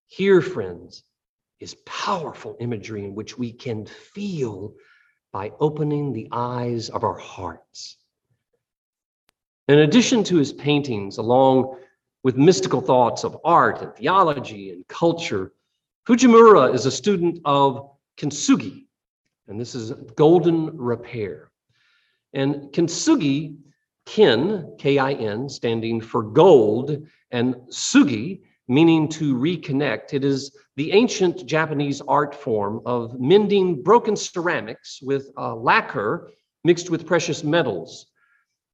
Here, 0.06 0.40
friends, 0.40 1.02
is 1.60 1.76
powerful 1.86 2.56
imagery 2.60 3.04
in 3.04 3.14
which 3.14 3.38
we 3.38 3.52
can 3.52 3.86
feel 3.86 4.74
by 5.32 5.52
opening 5.60 6.12
the 6.12 6.28
eyes 6.30 6.90
of 6.90 7.04
our 7.04 7.18
hearts. 7.18 7.96
In 9.68 9.78
addition 9.78 10.22
to 10.24 10.36
his 10.36 10.52
paintings, 10.52 11.18
along 11.18 11.78
with 12.22 12.36
mystical 12.36 12.80
thoughts 12.80 13.24
of 13.24 13.38
art 13.44 13.82
and 13.82 13.94
theology 13.94 14.70
and 14.70 14.86
culture, 14.88 15.52
Fujimura 16.06 16.72
is 16.74 16.86
a 16.86 16.90
student 16.90 17.40
of 17.44 17.90
kintsugi, 18.18 18.86
and 19.48 19.58
this 19.58 19.74
is 19.74 19.92
golden 20.16 20.76
repair. 20.76 21.50
And 22.34 22.72
kintsugi 22.72 23.56
Kin, 24.06 24.74
K 24.78 24.98
I 24.98 25.12
N, 25.12 25.48
standing 25.48 26.00
for 26.00 26.22
gold, 26.22 27.06
and 27.30 27.54
sugi, 27.70 28.42
meaning 28.68 29.08
to 29.08 29.34
reconnect. 29.34 30.12
It 30.12 30.24
is 30.24 30.56
the 30.76 30.92
ancient 30.92 31.46
Japanese 31.46 32.00
art 32.06 32.34
form 32.34 32.80
of 32.86 33.18
mending 33.20 33.82
broken 33.82 34.16
ceramics 34.16 35.00
with 35.02 35.30
a 35.36 35.54
lacquer 35.54 36.30
mixed 36.64 36.90
with 36.90 37.06
precious 37.06 37.44
metals, 37.44 38.06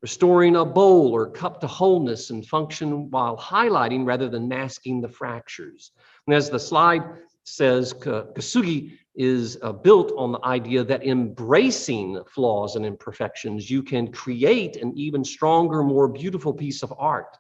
restoring 0.03 0.57
a 0.57 0.65
bowl 0.65 1.13
or 1.15 1.31
cup 1.31 1.61
to 1.61 1.67
wholeness 1.67 2.31
and 2.31 2.47
function 2.47 3.11
while 3.11 3.37
highlighting 3.37 4.07
rather 4.07 4.29
than 4.29 4.49
masking 4.49 5.01
the 5.01 5.09
fractures. 5.09 5.93
And 6.27 6.35
as 6.35 6.51
the 6.51 6.59
slide 6.59 7.03
says, 7.45 7.93
kintsugi 7.93 8.99
is 9.15 9.59
uh, 9.63 9.73
built 9.73 10.13
on 10.17 10.33
the 10.33 10.45
idea 10.45 10.85
that 10.85 11.05
embracing 11.05 12.23
flaws 12.33 12.77
and 12.77 12.87
imperfections, 12.87 13.71
you 13.71 13.83
can 13.83 14.11
create 14.13 14.77
an 14.77 14.93
even 14.97 15.25
stronger, 15.25 15.83
more 15.83 16.09
beautiful 16.09 16.55
piece 16.55 16.83
of 16.83 16.95
art. 16.99 17.37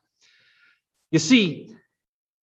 You 1.10 1.18
see, 1.18 1.74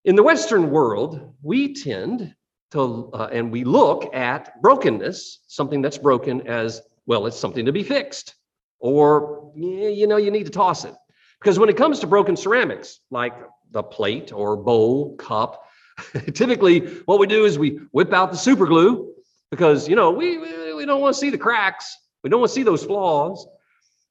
in 0.05 0.15
the 0.15 0.23
Western 0.23 0.71
world, 0.71 1.33
we 1.41 1.73
tend 1.73 2.33
to, 2.71 3.09
uh, 3.13 3.29
and 3.31 3.51
we 3.51 3.63
look 3.63 4.13
at 4.13 4.61
brokenness, 4.61 5.39
something 5.47 5.81
that's 5.81 5.97
broken, 5.97 6.47
as 6.47 6.81
well, 7.05 7.25
it's 7.27 7.37
something 7.37 7.65
to 7.65 7.71
be 7.71 7.83
fixed, 7.83 8.35
or 8.79 9.51
you 9.55 10.07
know, 10.07 10.17
you 10.17 10.31
need 10.31 10.45
to 10.45 10.51
toss 10.51 10.85
it. 10.85 10.93
Because 11.39 11.59
when 11.59 11.69
it 11.69 11.77
comes 11.77 11.99
to 11.99 12.07
broken 12.07 12.35
ceramics, 12.35 12.99
like 13.11 13.33
the 13.71 13.83
plate 13.83 14.31
or 14.31 14.55
bowl, 14.57 15.15
cup, 15.17 15.66
typically 16.33 16.79
what 17.05 17.19
we 17.19 17.27
do 17.27 17.45
is 17.45 17.57
we 17.57 17.79
whip 17.91 18.13
out 18.13 18.31
the 18.31 18.37
super 18.37 18.65
glue 18.65 19.13
because 19.51 19.87
you 19.87 19.95
know 19.95 20.11
we 20.11 20.37
we 20.75 20.85
don't 20.85 21.01
want 21.01 21.13
to 21.13 21.19
see 21.19 21.29
the 21.29 21.37
cracks. 21.37 21.97
We 22.23 22.29
don't 22.29 22.39
want 22.39 22.49
to 22.49 22.55
see 22.55 22.63
those 22.63 22.83
flaws. 22.83 23.47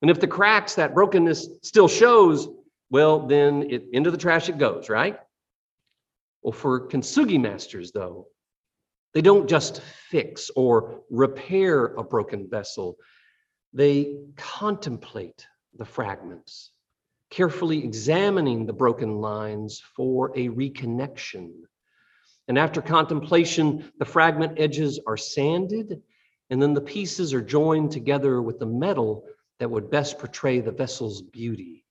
And 0.02 0.10
if 0.10 0.20
the 0.20 0.26
cracks 0.26 0.74
that 0.74 0.94
brokenness 0.94 1.48
still 1.62 1.88
shows 1.88 2.48
well 2.90 3.26
then 3.26 3.70
it 3.70 3.84
into 3.92 4.10
the 4.10 4.18
trash 4.18 4.48
it 4.48 4.58
goes 4.58 4.88
right? 4.88 5.18
Well 6.42 6.52
for 6.52 6.88
kintsugi 6.88 7.40
masters 7.40 7.92
though 7.92 8.28
they 9.14 9.22
don't 9.22 9.48
just 9.48 9.80
fix 10.10 10.50
or 10.56 11.00
repair 11.10 11.86
a 11.86 12.02
broken 12.02 12.48
vessel. 12.50 12.96
They 13.72 14.16
contemplate 14.36 15.46
the 15.78 15.84
fragments 15.84 16.72
carefully 17.30 17.82
examining 17.82 18.66
the 18.66 18.72
broken 18.72 19.20
lines 19.20 19.82
for 19.96 20.30
a 20.36 20.48
reconnection 20.48 21.50
and 22.48 22.58
after 22.58 22.80
contemplation, 22.80 23.92
the 23.98 24.04
fragment 24.04 24.58
edges 24.58 25.00
are 25.06 25.16
sanded, 25.16 26.02
and 26.50 26.62
then 26.62 26.74
the 26.74 26.80
pieces 26.80 27.34
are 27.34 27.42
joined 27.42 27.90
together 27.90 28.40
with 28.40 28.58
the 28.58 28.66
metal 28.66 29.24
that 29.58 29.70
would 29.70 29.90
best 29.90 30.18
portray 30.18 30.60
the 30.60 30.70
vessel's 30.70 31.22
beauty. 31.22 31.84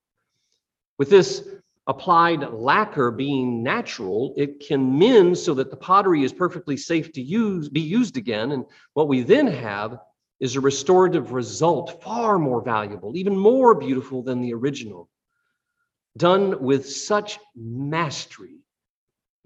With 0.97 1.09
this 1.09 1.47
applied 1.87 2.53
lacquer 2.53 3.11
being 3.11 3.61
natural, 3.61 4.33
it 4.37 4.59
can 4.59 4.97
mend 4.97 5.37
so 5.37 5.53
that 5.55 5.69
the 5.69 5.77
pottery 5.77 6.23
is 6.23 6.31
perfectly 6.31 6.77
safe 6.77 7.11
to 7.13 7.21
use, 7.21 7.69
be 7.69 7.81
used 7.81 8.17
again. 8.17 8.53
And 8.53 8.65
what 8.93 9.07
we 9.07 9.21
then 9.21 9.47
have 9.47 9.99
is 10.39 10.55
a 10.55 10.61
restorative 10.61 11.33
result 11.33 12.01
far 12.01 12.39
more 12.39 12.61
valuable, 12.61 13.15
even 13.17 13.37
more 13.37 13.75
beautiful 13.75 14.23
than 14.23 14.41
the 14.41 14.53
original, 14.53 15.09
done 16.17 16.61
with 16.61 16.89
such 16.89 17.39
mastery 17.55 18.64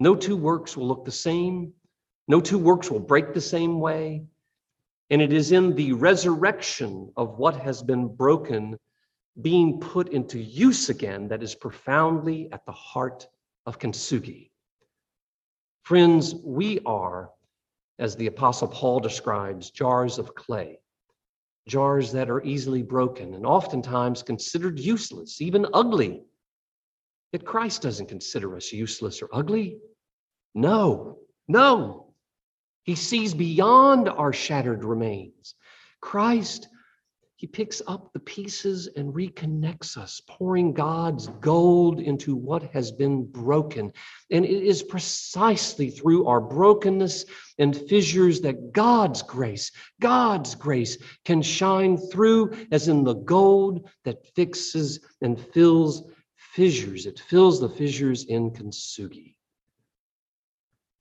no 0.00 0.16
two 0.16 0.36
works 0.36 0.76
will 0.76 0.88
look 0.88 1.04
the 1.04 1.12
same. 1.12 1.74
No 2.26 2.40
two 2.40 2.58
works 2.58 2.90
will 2.90 3.00
break 3.00 3.34
the 3.34 3.40
same 3.40 3.80
way. 3.80 4.24
And 5.10 5.20
it 5.20 5.32
is 5.32 5.52
in 5.52 5.74
the 5.74 5.92
resurrection 5.92 7.12
of 7.16 7.38
what 7.38 7.56
has 7.56 7.82
been 7.82 8.08
broken 8.08 8.78
being 9.42 9.78
put 9.78 10.08
into 10.08 10.38
use 10.38 10.88
again 10.88 11.28
that 11.28 11.42
is 11.42 11.54
profoundly 11.54 12.48
at 12.50 12.64
the 12.64 12.72
heart 12.72 13.26
of 13.66 13.78
kintsugi. 13.78 14.50
Friends, 15.82 16.34
we 16.44 16.80
are, 16.86 17.30
as 17.98 18.16
the 18.16 18.26
Apostle 18.26 18.68
Paul 18.68 19.00
describes, 19.00 19.70
jars 19.70 20.18
of 20.18 20.34
clay, 20.34 20.78
jars 21.68 22.12
that 22.12 22.30
are 22.30 22.42
easily 22.42 22.82
broken 22.82 23.34
and 23.34 23.44
oftentimes 23.44 24.22
considered 24.22 24.78
useless, 24.78 25.40
even 25.40 25.66
ugly. 25.74 26.22
Yet 27.32 27.44
Christ 27.44 27.82
doesn't 27.82 28.08
consider 28.08 28.56
us 28.56 28.72
useless 28.72 29.20
or 29.20 29.28
ugly. 29.32 29.78
No, 30.54 31.18
no. 31.48 32.14
He 32.84 32.94
sees 32.96 33.34
beyond 33.34 34.08
our 34.08 34.32
shattered 34.32 34.84
remains. 34.84 35.54
Christ, 36.00 36.68
he 37.36 37.46
picks 37.46 37.80
up 37.86 38.12
the 38.12 38.20
pieces 38.20 38.88
and 38.96 39.14
reconnects 39.14 39.96
us, 39.96 40.20
pouring 40.28 40.72
God's 40.72 41.28
gold 41.40 42.00
into 42.00 42.36
what 42.36 42.64
has 42.72 42.92
been 42.92 43.24
broken. 43.24 43.92
And 44.30 44.44
it 44.44 44.62
is 44.62 44.82
precisely 44.82 45.90
through 45.90 46.26
our 46.26 46.40
brokenness 46.40 47.24
and 47.58 47.74
fissures 47.74 48.40
that 48.42 48.72
God's 48.72 49.22
grace, 49.22 49.72
God's 50.00 50.54
grace 50.54 50.98
can 51.24 51.40
shine 51.42 51.96
through 51.96 52.52
as 52.72 52.88
in 52.88 53.04
the 53.04 53.14
gold 53.14 53.88
that 54.04 54.26
fixes 54.34 55.00
and 55.22 55.40
fills 55.40 56.10
fissures. 56.36 57.06
It 57.06 57.20
fills 57.20 57.60
the 57.60 57.68
fissures 57.70 58.24
in 58.24 58.50
Kintsugi. 58.50 59.36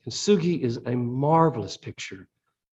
Kintsugi 0.10 0.60
is 0.64 0.80
a 0.88 0.96
marvelous 0.96 1.78
picture 1.78 2.28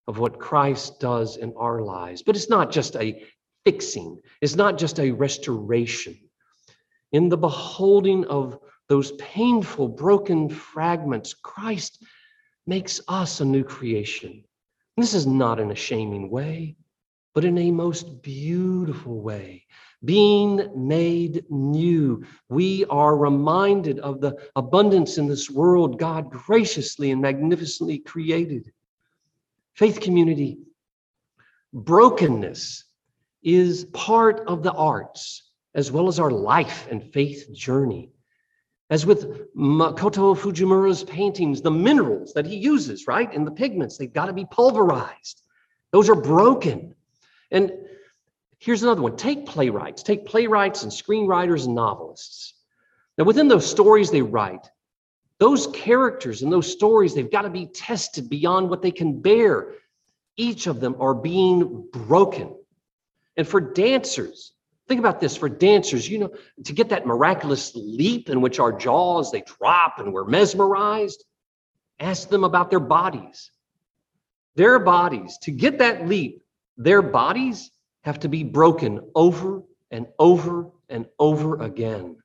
of 0.06 0.20
what 0.20 0.38
Christ 0.38 1.00
does 1.00 1.38
in 1.38 1.54
our 1.56 1.82
lives. 1.82 2.22
But 2.22 2.36
it's 2.36 2.50
not 2.50 2.72
just 2.72 2.98
a 2.98 3.24
fixing, 3.64 4.20
it's 4.42 4.58
not 4.58 4.78
just 4.78 5.00
a 5.00 5.12
restoration. 5.12 6.18
In 7.14 7.30
the 7.30 7.38
beholding 7.38 8.26
of 8.26 8.60
those 8.90 9.14
painful, 9.14 9.88
broken 9.88 10.50
fragments, 10.50 11.34
Christ 11.34 12.04
makes 12.68 13.00
us 13.08 13.40
a 13.40 13.46
new 13.46 13.64
creation. 13.64 14.44
This 14.98 15.14
is 15.14 15.26
not 15.26 15.60
in 15.60 15.72
a 15.72 15.76
shaming 15.76 16.30
way, 16.30 16.76
but 17.34 17.46
in 17.46 17.58
a 17.58 17.72
most 17.72 18.22
beautiful 18.22 19.22
way. 19.22 19.68
Being 20.04 20.88
made 20.88 21.46
new, 21.50 22.26
we 22.50 22.86
are 22.86 23.16
reminded 23.16 24.00
of 24.00 24.20
the 24.20 24.36
abundance 24.56 25.18
in 25.18 25.28
this 25.28 25.50
world 25.50 26.00
God 26.00 26.32
graciously 26.32 27.12
and 27.12 27.22
magnificently 27.22 28.00
created. 28.00 28.72
Faith 29.76 30.00
community, 30.00 30.60
brokenness 31.74 32.86
is 33.44 33.86
part 33.86 34.42
of 34.48 34.64
the 34.64 34.74
arts 34.74 35.52
as 35.76 35.92
well 35.92 36.08
as 36.08 36.20
our 36.20 36.32
life 36.32 36.88
and 36.90 37.14
faith 37.14 37.52
journey. 37.54 38.12
As 38.90 39.06
with 39.06 39.56
Makoto 39.56 40.36
Fujimura's 40.36 41.04
paintings, 41.04 41.62
the 41.62 41.72
minerals 41.72 42.34
that 42.34 42.46
he 42.46 42.58
uses, 42.58 43.08
right, 43.08 43.34
and 43.34 43.48
the 43.48 43.52
pigments, 43.52 43.98
they've 43.98 44.12
got 44.12 44.26
to 44.26 44.34
be 44.34 44.46
pulverized. 44.52 45.44
Those 45.92 46.10
are 46.10 46.16
broken. 46.16 46.94
And 47.52 47.72
here's 48.62 48.84
another 48.84 49.02
one 49.02 49.18
take 49.18 49.46
playwrights, 49.46 50.04
take 50.04 50.26
playwrights 50.26 50.84
and 50.84 50.92
screenwriters 50.92 51.66
and 51.66 51.76
novelists. 51.76 52.54
Now, 53.18 53.26
within 53.26 53.50
those 53.50 53.70
stories 53.70 54.10
they 54.10 54.22
write, 54.22 54.70
those 55.40 55.68
characters 55.68 56.44
and 56.44 56.54
those 56.54 56.72
stories, 56.72 57.14
they've 57.14 57.30
got 57.30 57.42
to 57.42 57.50
be 57.50 57.66
tested 57.66 58.30
beyond 58.30 58.70
what 58.70 58.82
they 58.82 58.92
can 58.92 59.20
bear. 59.20 59.74
Each 60.38 60.68
of 60.68 60.80
them 60.80 60.96
are 61.00 61.16
being 61.16 61.88
broken. 61.92 62.56
And 63.36 63.48
for 63.48 63.60
dancers, 63.60 64.54
think 64.88 65.00
about 65.00 65.20
this 65.20 65.36
for 65.36 65.50
dancers, 65.50 66.08
you 66.08 66.20
know, 66.20 66.32
to 66.64 66.74
get 66.74 66.90
that 66.90 67.08
miraculous 67.08 67.76
leap 67.76 68.30
in 68.30 68.42
which 68.42 68.60
our 68.60 68.72
jaws 68.72 69.32
they 69.32 69.42
drop 69.42 69.98
and 69.98 70.14
we're 70.14 70.26
mesmerized, 70.26 71.26
ask 72.00 72.30
them 72.30 72.44
about 72.44 72.70
their 72.70 72.80
bodies. 72.80 73.52
Their 74.56 74.78
bodies, 74.80 75.40
to 75.44 75.52
get 75.52 75.80
that 75.80 76.08
leap, 76.08 76.44
their 76.78 77.02
bodies 77.02 77.72
have 78.04 78.20
to 78.20 78.30
be 78.30 78.44
broken 78.44 79.02
over 79.16 79.64
and 79.92 80.08
over 80.18 80.70
and 80.90 81.06
over 81.20 81.62
again. 81.62 82.18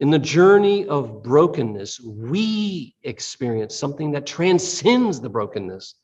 In 0.00 0.10
the 0.10 0.18
journey 0.18 0.86
of 0.86 1.22
brokenness, 1.22 2.00
we 2.00 2.94
experience 3.02 3.74
something 3.76 4.12
that 4.12 4.26
transcends 4.26 5.20
the 5.20 5.28
brokenness 5.28 5.94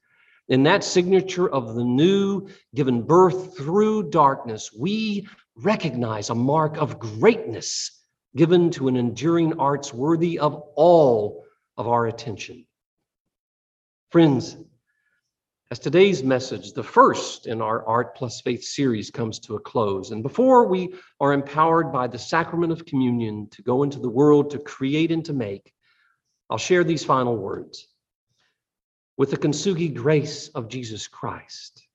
in 0.49 0.62
that 0.62 0.83
signature 0.83 1.49
of 1.49 1.75
the 1.75 1.85
new 1.85 2.49
given 2.75 3.03
birth 3.03 3.57
through 3.57 4.11
darkness, 4.11 4.71
we 4.73 5.29
recognize 5.57 6.31
a 6.31 6.35
mark 6.35 6.79
of 6.79 6.99
greatness 6.99 8.03
given 8.35 8.71
to 8.71 8.88
an 8.88 8.97
enduring 8.97 9.59
arts 9.59 9.92
worthy 9.92 10.38
of 10.38 10.55
all 10.75 11.44
of 11.77 11.87
our 11.87 12.07
attention. 12.07 12.66
Friends, 14.11 14.57
as 15.70 15.78
today's 15.78 16.22
message, 16.22 16.72
the 16.72 16.83
first 16.83 17.46
in 17.46 17.61
our 17.61 17.87
Art 17.87 18.14
Plus 18.14 18.40
Faith 18.40 18.64
series, 18.64 19.11
comes 19.11 19.38
to 19.40 19.57
a 19.57 19.61
close, 19.61 20.12
and 20.12 20.22
before 20.22 20.66
we 20.66 20.94
are 21.20 21.35
empowered 21.35 21.92
by 21.92 22.07
the 22.07 22.18
sacrament 22.18 22.72
of 22.72 22.87
communion 22.87 23.48
to 23.50 23.61
go 23.61 23.83
into 23.83 23.98
the 23.98 24.09
world 24.09 24.50
to 24.50 24.59
create 24.59 25.12
and 25.12 25.26
to 25.26 25.35
make, 25.35 25.74
I'll 26.48 26.57
share 26.57 26.85
these 26.85 27.04
final 27.04 27.37
words. 27.37 27.87
With 29.18 29.31
the 29.31 29.37
Kintsugi 29.37 29.94
grace 29.94 30.48
of 30.48 30.68
Jesus 30.68 31.07
Christ, 31.07 31.87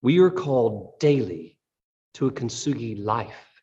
we 0.00 0.18
are 0.20 0.30
called 0.30 0.98
daily 0.98 1.58
to 2.14 2.28
a 2.28 2.32
Kintsugi 2.32 3.04
life 3.04 3.62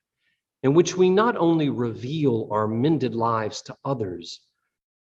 in 0.61 0.75
which 0.75 0.95
we 0.95 1.09
not 1.09 1.35
only 1.35 1.69
reveal 1.69 2.47
our 2.51 2.67
mended 2.67 3.15
lives 3.15 3.63
to 3.63 3.77
others, 3.83 4.44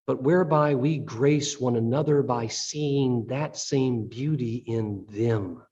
but 0.07 0.23
whereby 0.23 0.75
we 0.75 0.99
grace 0.99 1.59
one 1.61 1.77
another 1.77 2.23
by 2.23 2.47
seeing 2.47 3.27
that 3.27 3.57
same 3.57 4.07
beauty 4.07 4.63
in 4.67 5.07
them. 5.09 5.63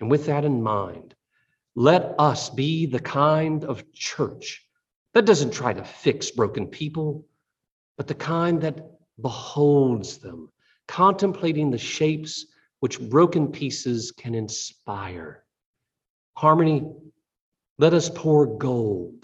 And 0.00 0.10
with 0.10 0.26
that 0.26 0.44
in 0.44 0.62
mind, 0.62 1.14
let 1.74 2.14
us 2.18 2.50
be 2.50 2.86
the 2.86 3.00
kind 3.00 3.64
of 3.64 3.92
church 3.92 4.66
that 5.14 5.26
doesn't 5.26 5.52
try 5.52 5.72
to 5.72 5.84
fix 5.84 6.30
broken 6.30 6.66
people, 6.66 7.26
but 7.96 8.06
the 8.06 8.14
kind 8.14 8.60
that 8.62 8.80
beholds 9.20 10.18
them 10.18 10.50
contemplating 10.88 11.70
the 11.70 11.78
shapes 11.78 12.46
which 12.80 13.00
broken 13.00 13.48
pieces 13.48 14.12
can 14.12 14.34
inspire. 14.34 15.44
Harmony, 16.36 16.84
let 17.78 17.94
us 17.94 18.10
pour 18.10 18.58
gold, 18.58 19.21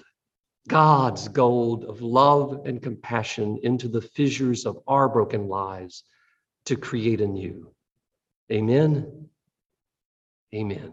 God's 0.69 1.29
gold 1.29 1.85
of 1.85 2.03
love 2.03 2.67
and 2.67 2.83
compassion 2.83 3.59
into 3.63 3.89
the 3.89 4.03
fissures 4.03 4.67
of 4.67 4.79
our 4.87 5.09
broken 5.09 5.49
lives 5.49 6.05
to 6.67 6.77
create 6.77 7.23
anew. 7.23 7.73
Amen. 8.53 9.29
Amen. 10.55 10.93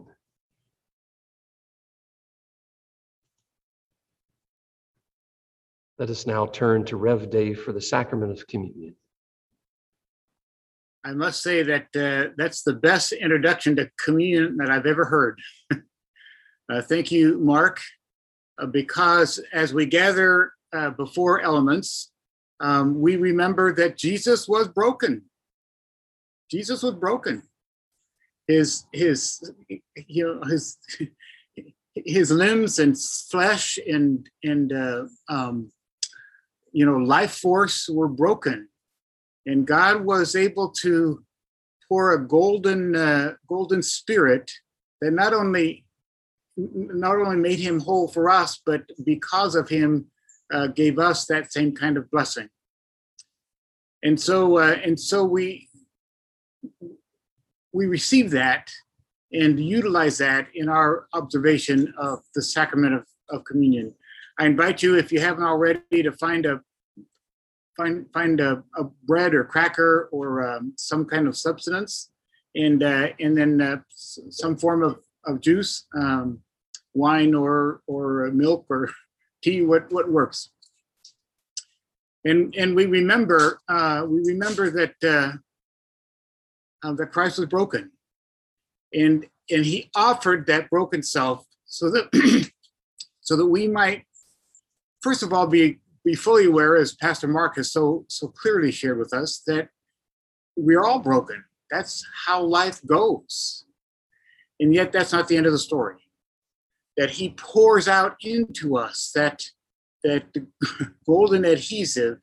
Let 5.99 6.09
us 6.09 6.25
now 6.25 6.45
turn 6.45 6.85
to 6.85 6.97
Rev 6.97 7.29
Dave 7.29 7.61
for 7.61 7.71
the 7.71 7.81
sacrament 7.81 8.31
of 8.31 8.47
communion. 8.47 8.95
I 11.05 11.13
must 11.13 11.43
say 11.43 11.63
that 11.63 11.95
uh, 11.95 12.31
that's 12.37 12.63
the 12.63 12.73
best 12.73 13.11
introduction 13.11 13.75
to 13.75 13.89
communion 14.03 14.57
that 14.57 14.71
I've 14.71 14.85
ever 14.85 15.05
heard. 15.05 15.39
uh, 16.69 16.81
thank 16.81 17.11
you, 17.11 17.37
Mark, 17.39 17.79
because 18.71 19.39
as 19.53 19.73
we 19.73 19.85
gather 19.85 20.53
uh, 20.73 20.91
before 20.91 21.41
elements, 21.41 22.11
um, 22.59 22.99
we 22.99 23.17
remember 23.17 23.73
that 23.75 23.97
Jesus 23.97 24.47
was 24.47 24.67
broken. 24.67 25.23
Jesus 26.49 26.83
was 26.83 26.95
broken. 26.95 27.43
His 28.47 28.85
his 28.93 29.51
you 29.95 30.25
know 30.25 30.41
his 30.49 30.77
his 31.95 32.31
limbs 32.31 32.79
and 32.79 32.97
flesh 32.97 33.79
and 33.87 34.29
and 34.43 34.71
uh, 34.71 35.05
um, 35.29 35.71
you 36.71 36.85
know 36.85 36.97
life 36.97 37.35
force 37.35 37.89
were 37.89 38.07
broken 38.09 38.69
and 39.45 39.67
God 39.67 40.03
was 40.03 40.35
able 40.35 40.69
to 40.81 41.23
pour 41.87 42.13
a 42.13 42.27
golden 42.27 42.95
uh, 42.95 43.33
golden 43.47 43.81
spirit 43.81 44.51
that 45.01 45.11
not 45.11 45.33
only 45.33 45.84
not 46.57 47.17
only 47.17 47.37
made 47.37 47.59
him 47.59 47.79
whole 47.79 48.07
for 48.07 48.29
us, 48.29 48.61
but 48.65 48.83
because 49.03 49.55
of 49.55 49.69
him, 49.69 50.05
uh, 50.53 50.67
gave 50.67 50.99
us 50.99 51.25
that 51.25 51.51
same 51.51 51.73
kind 51.73 51.97
of 51.97 52.09
blessing. 52.11 52.49
And 54.03 54.19
so 54.19 54.57
uh, 54.57 54.77
and 54.83 54.99
so 54.99 55.23
we 55.23 55.67
we 57.73 57.87
receive 57.87 58.31
that 58.31 58.71
and 59.31 59.59
utilize 59.59 60.17
that 60.19 60.47
in 60.53 60.69
our 60.69 61.07
observation 61.13 61.93
of 61.97 62.19
the 62.33 62.41
sacrament 62.41 62.93
of, 62.93 63.05
of 63.29 63.43
communion. 63.43 63.93
I 64.39 64.45
invite 64.45 64.83
you, 64.83 64.97
if 64.97 65.11
you 65.11 65.19
haven't 65.19 65.43
already, 65.43 66.03
to 66.03 66.11
find 66.13 66.45
a 66.45 66.61
find 67.75 68.05
find 68.13 68.39
a, 68.39 68.63
a 68.77 68.83
bread 69.03 69.33
or 69.33 69.43
cracker 69.43 70.09
or 70.11 70.47
um, 70.47 70.73
some 70.77 71.05
kind 71.05 71.27
of 71.27 71.37
substance, 71.37 72.11
and 72.55 72.83
uh, 72.83 73.09
and 73.19 73.37
then 73.37 73.61
uh, 73.61 73.77
some 73.89 74.57
form 74.57 74.83
of, 74.83 74.99
of 75.25 75.41
juice, 75.41 75.85
um, 75.97 76.39
wine 76.95 77.35
or 77.35 77.81
or 77.85 78.31
milk 78.31 78.65
or 78.69 78.89
tea, 79.43 79.61
what 79.61 79.91
what 79.91 80.09
works. 80.09 80.49
And 82.23 82.55
and 82.55 82.75
we 82.75 82.87
remember 82.87 83.61
uh, 83.69 84.05
we 84.07 84.21
remember 84.25 84.71
that 84.71 84.95
uh, 85.03 85.33
uh, 86.87 86.93
that 86.93 87.11
Christ 87.11 87.37
was 87.37 87.47
broken, 87.47 87.91
and 88.91 89.27
and 89.51 89.65
he 89.65 89.91
offered 89.95 90.47
that 90.47 90.69
broken 90.71 91.03
self 91.03 91.45
so 91.65 91.91
that 91.91 92.49
so 93.21 93.35
that 93.35 93.45
we 93.45 93.67
might 93.67 94.05
first 95.01 95.21
of 95.21 95.31
all 95.31 95.45
be 95.45 95.79
be 96.03 96.15
fully 96.15 96.45
aware, 96.45 96.75
as 96.75 96.93
Pastor 96.93 97.27
Mark 97.27 97.57
has 97.57 97.71
so 97.71 98.05
so 98.07 98.27
clearly 98.27 98.71
shared 98.71 98.99
with 98.99 99.13
us, 99.13 99.41
that 99.47 99.69
we're 100.55 100.83
all 100.83 100.99
broken. 100.99 101.43
That's 101.69 102.05
how 102.25 102.43
life 102.43 102.79
goes. 102.85 103.65
And 104.59 104.73
yet, 104.73 104.91
that's 104.91 105.11
not 105.11 105.27
the 105.27 105.35
end 105.35 105.47
of 105.47 105.51
the 105.51 105.59
story. 105.59 105.97
That 106.97 107.11
He 107.11 107.29
pours 107.37 107.87
out 107.87 108.15
into 108.21 108.77
us 108.77 109.11
that, 109.15 109.43
that 110.03 110.25
golden 111.05 111.45
adhesive, 111.45 112.19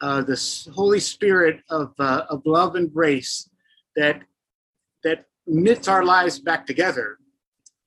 uh, 0.00 0.22
the 0.22 0.70
Holy 0.74 1.00
Spirit 1.00 1.60
of, 1.70 1.92
uh, 1.98 2.24
of 2.28 2.42
love 2.44 2.76
and 2.76 2.92
grace 2.92 3.48
that, 3.94 4.22
that 5.04 5.26
knits 5.46 5.88
our 5.88 6.04
lives 6.04 6.38
back 6.38 6.66
together 6.66 7.18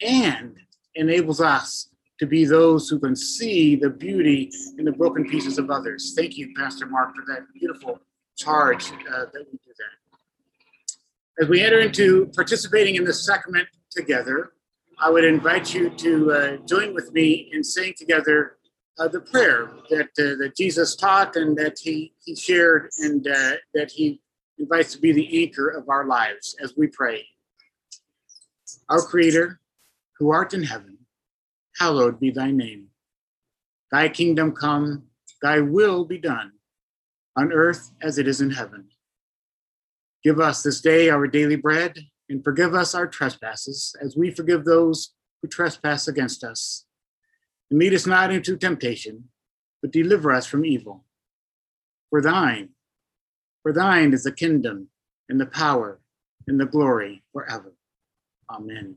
and 0.02 0.56
enables 0.96 1.42
us 1.42 1.90
to 2.20 2.26
be 2.26 2.46
those 2.46 2.90
who 2.90 3.00
can 3.00 3.16
see 3.16 3.76
the 3.76 3.90
beauty 3.90 4.52
in 4.78 4.86
the 4.86 4.92
broken 4.92 5.28
pieces 5.28 5.58
of 5.58 5.70
others. 5.72 6.14
Thank 6.16 6.38
you, 6.38 6.54
Pastor 6.56 6.86
Mark, 6.86 7.16
for 7.16 7.24
that 7.34 7.44
beautiful 7.54 8.00
charge 8.38 8.92
uh, 8.92 9.26
that 9.34 9.46
we 9.52 9.58
do 9.58 9.74
that. 9.78 11.44
As 11.44 11.48
we 11.48 11.62
enter 11.62 11.80
into 11.80 12.30
participating 12.36 12.96
in 12.96 13.06
this 13.06 13.26
sacrament 13.26 13.68
together, 13.90 14.52
I 15.02 15.10
would 15.10 15.24
invite 15.24 15.74
you 15.74 15.90
to 15.92 16.32
uh, 16.32 16.58
join 16.66 16.94
with 16.94 17.14
me 17.14 17.50
in 17.54 17.64
saying 17.64 17.94
together 17.98 18.58
uh, 19.00 19.08
the 19.08 19.22
prayer 19.22 19.72
that 19.90 20.10
uh, 20.20 20.36
that 20.42 20.54
Jesus 20.58 20.96
taught 20.98 21.38
and 21.38 21.58
that 21.58 21.78
he 21.80 22.14
he 22.26 22.36
shared 22.36 22.90
and 23.00 23.26
uh, 23.26 23.54
that 23.74 23.92
he 23.92 24.22
invites 24.58 24.94
to 24.94 25.00
be 25.00 25.14
the 25.14 25.42
anchor 25.42 25.70
of 25.70 25.88
our 25.88 26.06
lives 26.06 26.54
as 26.62 26.74
we 26.76 26.88
pray. 26.88 27.26
Our 28.90 29.02
Creator, 29.02 29.62
who 30.18 30.32
art 30.32 30.54
in 30.54 30.64
heaven, 30.64 30.98
hallowed 31.80 32.20
be 32.20 32.30
thy 32.30 32.52
name. 32.52 32.88
Thy 33.94 34.10
kingdom 34.10 34.52
come, 34.52 35.04
thy 35.42 35.62
will 35.62 36.04
be 36.04 36.18
done, 36.18 36.52
on 37.38 37.54
earth 37.54 37.92
as 38.02 38.18
it 38.18 38.28
is 38.28 38.42
in 38.42 38.52
heaven. 38.52 38.90
Give 40.26 40.42
us 40.42 40.62
this 40.62 40.82
day 40.82 41.10
our 41.10 41.26
daily 41.26 41.56
bread, 41.56 41.98
and 42.30 42.44
forgive 42.44 42.74
us 42.74 42.94
our 42.94 43.08
trespasses, 43.08 43.96
as 44.02 44.16
we 44.16 44.32
forgive 44.32 44.64
those 44.64 45.14
who 45.42 45.48
trespass 45.48 46.08
against 46.08 46.44
us. 46.44 46.86
And 47.70 47.80
lead 47.80 47.94
us 47.94 48.06
not 48.06 48.32
into 48.32 48.56
temptation, 48.56 49.30
but 49.82 49.92
deliver 49.92 50.32
us 50.32 50.46
from 50.46 50.66
evil. 50.66 51.06
For 52.10 52.22
thine, 52.22 52.70
for 53.64 53.74
thine 53.74 54.14
is 54.14 54.24
the 54.24 54.32
kingdom, 54.32 54.90
and 55.28 55.40
the 55.40 55.46
power, 55.46 56.00
and 56.48 56.60
the 56.60 56.66
glory 56.66 57.24
forever. 57.34 57.74
Amen. 58.50 58.96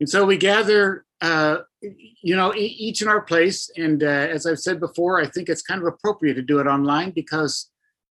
And 0.00 0.08
so 0.08 0.24
we 0.24 0.36
gather, 0.36 1.04
uh, 1.20 1.58
you 1.80 2.36
know, 2.36 2.52
each 2.54 3.02
in 3.02 3.08
our 3.08 3.20
place. 3.20 3.70
And 3.76 4.02
uh, 4.02 4.06
as 4.06 4.46
I've 4.46 4.58
said 4.58 4.80
before, 4.80 5.20
I 5.20 5.26
think 5.26 5.48
it's 5.48 5.62
kind 5.62 5.80
of 5.80 5.86
appropriate 5.86 6.34
to 6.34 6.42
do 6.42 6.58
it 6.60 6.66
online 6.66 7.10
because 7.10 7.70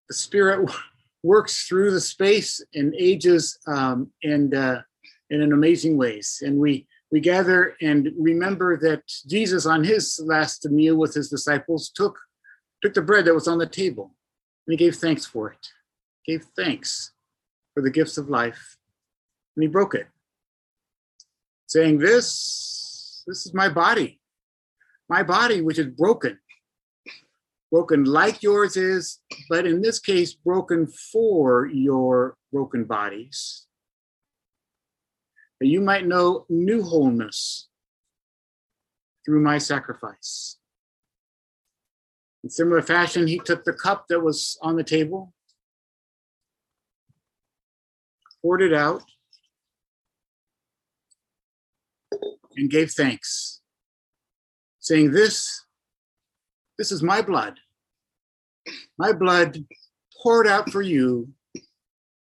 the 0.07 0.15
Spirit 0.15 0.69
works 1.25 1.67
through 1.67 1.91
the 1.91 2.01
space 2.01 2.63
and 2.73 2.93
ages 2.95 3.57
um, 3.67 4.11
and 4.23 4.53
uh, 4.53 4.81
in 5.29 5.41
amazing 5.53 5.97
ways. 5.97 6.41
And 6.45 6.57
we 6.59 6.87
we 7.11 7.19
gather 7.19 7.75
and 7.81 8.11
remember 8.17 8.77
that 8.77 9.03
Jesus, 9.27 9.65
on 9.65 9.83
his 9.83 10.19
last 10.23 10.69
meal 10.69 10.97
with 10.97 11.13
his 11.13 11.29
disciples, 11.29 11.89
took 11.89 12.17
took 12.81 12.93
the 12.93 13.01
bread 13.01 13.25
that 13.25 13.33
was 13.33 13.47
on 13.47 13.57
the 13.57 13.67
table 13.67 14.15
and 14.65 14.73
he 14.73 14.77
gave 14.77 14.95
thanks 14.95 15.25
for 15.25 15.51
it. 15.51 15.67
Gave 16.25 16.45
thanks 16.55 17.11
for 17.73 17.81
the 17.83 17.91
gifts 17.91 18.17
of 18.17 18.29
life, 18.29 18.77
and 19.55 19.63
he 19.63 19.67
broke 19.67 19.95
it 19.95 20.07
saying, 21.67 21.99
This, 21.99 23.23
this 23.27 23.45
is 23.45 23.53
my 23.53 23.69
body, 23.69 24.19
my 25.09 25.23
body, 25.23 25.61
which 25.61 25.79
is 25.79 25.87
broken. 25.87 26.39
Broken 27.75 28.05
like 28.05 28.41
yours 28.41 28.77
is, 28.77 29.19
but 29.49 29.67
in 29.67 29.81
this 29.81 29.99
case, 29.99 30.33
broken 30.33 30.87
for 30.87 31.67
your 31.67 32.37
broken 32.53 32.85
bodies. 32.85 33.67
That 35.59 35.67
you 35.67 35.81
might 35.81 36.07
know 36.07 36.45
new 36.47 36.81
wholeness 36.81 37.67
through 39.25 39.41
my 39.41 39.57
sacrifice. 39.57 40.57
In 42.45 42.49
similar 42.49 42.81
fashion, 42.81 43.27
he 43.27 43.39
took 43.39 43.65
the 43.65 43.73
cup 43.73 44.05
that 44.07 44.21
was 44.21 44.57
on 44.61 44.77
the 44.77 44.83
table, 44.85 45.33
poured 48.41 48.61
it 48.61 48.73
out, 48.73 49.03
and 52.55 52.69
gave 52.69 52.91
thanks, 52.91 53.59
saying, 54.79 55.11
This, 55.11 55.65
this 56.77 56.93
is 56.93 57.03
my 57.03 57.21
blood, 57.21 57.59
my 58.97 59.11
blood 59.11 59.63
poured 60.21 60.47
out 60.47 60.71
for 60.71 60.81
you, 60.81 61.29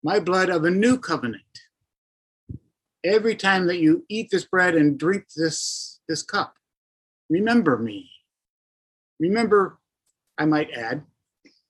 my 0.04 0.20
blood 0.20 0.50
of 0.50 0.66
a 0.66 0.72
new 0.72 0.98
covenant. 0.98 1.44
Every 3.04 3.36
time 3.36 3.68
that 3.68 3.80
you 3.80 4.06
eat 4.10 4.30
this 4.32 4.46
bread 4.46 4.76
and 4.76 4.98
drink 4.98 5.26
this, 5.36 6.00
this 6.08 6.24
cup, 6.24 6.56
remember 7.30 7.78
me. 7.78 8.10
Remember, 9.20 9.78
I 10.38 10.46
might 10.46 10.72
add, 10.72 11.04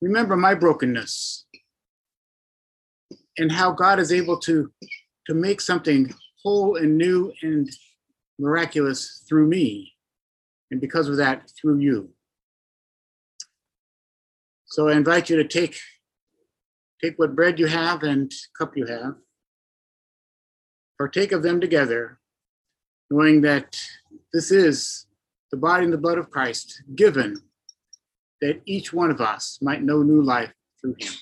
remember 0.01 0.35
my 0.35 0.53
brokenness 0.53 1.45
and 3.37 3.51
how 3.51 3.71
God 3.71 3.99
is 3.99 4.11
able 4.11 4.39
to, 4.39 4.71
to 5.27 5.33
make 5.33 5.59
something 5.59 6.13
whole 6.43 6.75
and 6.75 6.97
new 6.97 7.33
and 7.41 7.69
miraculous 8.39 9.23
through 9.27 9.47
me, 9.47 9.93
and 10.71 10.81
because 10.81 11.07
of 11.07 11.17
that, 11.17 11.49
through 11.59 11.79
you. 11.79 12.09
So 14.73 14.87
I 14.89 14.93
invite 14.93 15.29
you 15.29 15.35
to 15.35 15.47
take 15.47 15.77
take 16.99 17.19
what 17.19 17.35
bread 17.35 17.59
you 17.59 17.67
have 17.67 18.01
and 18.01 18.33
cup 18.57 18.75
you 18.75 18.87
have, 18.87 19.13
partake 20.97 21.31
of 21.31 21.43
them 21.43 21.61
together, 21.61 22.17
knowing 23.11 23.41
that 23.41 23.77
this 24.33 24.49
is 24.49 25.05
the 25.51 25.57
body 25.57 25.83
and 25.83 25.93
the 25.93 25.99
blood 25.99 26.17
of 26.17 26.31
Christ 26.31 26.81
given 26.95 27.35
that 28.41 28.63
each 28.65 28.91
one 28.91 29.11
of 29.11 29.21
us 29.21 29.59
might 29.61 29.83
know 29.83 30.01
new 30.01 30.23
life 30.23 30.51
through 30.81 30.95
him. 30.97 31.13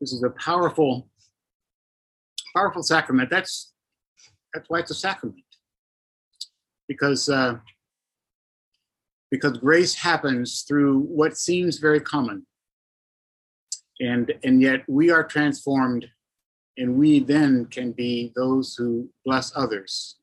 This 0.00 0.12
is 0.12 0.22
a 0.22 0.30
powerful, 0.30 1.08
powerful 2.56 2.82
sacrament. 2.82 3.30
That's 3.30 3.72
that's 4.54 4.68
why 4.68 4.80
it's 4.80 4.90
a 4.90 4.94
sacrament. 4.94 5.44
Because 6.88 7.28
uh, 7.28 7.56
because 9.30 9.58
grace 9.58 9.94
happens 9.94 10.64
through 10.66 11.00
what 11.00 11.36
seems 11.36 11.78
very 11.78 12.00
common. 12.00 12.46
And 14.00 14.32
and 14.44 14.62
yet 14.62 14.82
we 14.88 15.10
are 15.10 15.24
transformed 15.24 16.06
and 16.78 16.96
we 16.96 17.20
then 17.20 17.66
can 17.66 17.92
be 17.92 18.32
those 18.36 18.74
who 18.74 19.08
bless 19.24 19.52
others. 19.56 20.16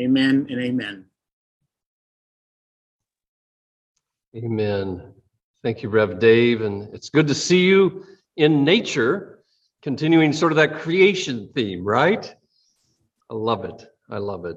Amen 0.00 0.46
and 0.50 0.60
amen. 0.60 1.04
Amen. 4.36 5.12
Thank 5.62 5.82
you, 5.82 5.88
Rev 5.88 6.18
Dave. 6.18 6.62
And 6.62 6.92
it's 6.92 7.08
good 7.08 7.28
to 7.28 7.34
see 7.34 7.64
you 7.64 8.04
in 8.36 8.64
nature, 8.64 9.33
continuing 9.84 10.32
sort 10.32 10.50
of 10.50 10.56
that 10.56 10.80
creation 10.80 11.48
theme, 11.54 11.84
right? 11.84 12.34
I 13.30 13.34
love 13.34 13.66
it. 13.66 13.86
I 14.10 14.16
love 14.16 14.46
it. 14.46 14.56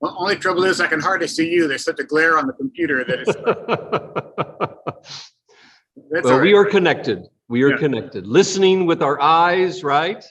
Well, 0.00 0.14
only 0.16 0.36
trouble 0.36 0.62
is 0.64 0.80
I 0.80 0.86
can 0.86 1.00
hardly 1.00 1.26
see 1.26 1.50
you. 1.50 1.66
There's 1.66 1.84
such 1.84 1.98
a 1.98 2.04
glare 2.04 2.38
on 2.38 2.46
the 2.46 2.52
computer 2.52 3.04
that 3.04 3.18
it's. 3.18 3.34
that's 6.10 6.24
well, 6.24 6.40
we 6.40 6.54
are 6.54 6.64
connected. 6.64 7.26
We 7.48 7.64
are 7.64 7.70
Yeah. 7.70 7.78
connected, 7.78 8.28
listening 8.28 8.86
with 8.86 9.02
our 9.02 9.20
eyes, 9.20 9.82
right? 9.82 10.24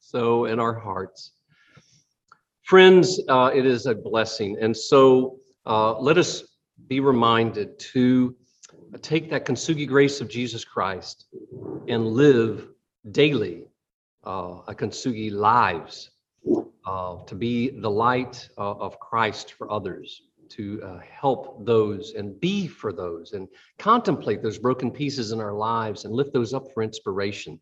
So, 0.00 0.46
in 0.46 0.58
our 0.58 0.74
hearts. 0.74 1.34
Friends, 2.64 3.20
uh, 3.28 3.52
it 3.54 3.64
is 3.64 3.86
a 3.86 3.94
blessing. 3.94 4.58
And 4.60 4.76
so 4.76 5.38
uh, 5.64 5.96
let 6.00 6.18
us 6.18 6.42
be 6.88 6.98
reminded 6.98 7.78
to 7.94 8.34
take 9.00 9.30
that 9.30 9.46
Kintsugi 9.46 9.86
grace 9.86 10.20
of 10.20 10.28
Jesus 10.28 10.64
Christ 10.64 11.26
and 11.86 12.08
live 12.08 12.66
daily 13.12 13.64
uh, 14.24 14.60
a 14.66 14.74
lives 15.30 16.10
uh, 16.86 17.16
to 17.24 17.34
be 17.34 17.70
the 17.80 17.90
light 17.90 18.48
uh, 18.56 18.72
of 18.72 18.98
Christ 18.98 19.52
for 19.52 19.70
others, 19.70 20.22
to 20.50 20.82
uh, 20.82 21.00
help 21.00 21.64
those 21.66 22.14
and 22.14 22.38
be 22.40 22.66
for 22.66 22.92
those 22.92 23.32
and 23.32 23.48
contemplate 23.78 24.42
those 24.42 24.58
broken 24.58 24.90
pieces 24.90 25.32
in 25.32 25.40
our 25.40 25.52
lives 25.52 26.04
and 26.04 26.14
lift 26.14 26.32
those 26.32 26.54
up 26.54 26.72
for 26.72 26.82
inspiration, 26.82 27.60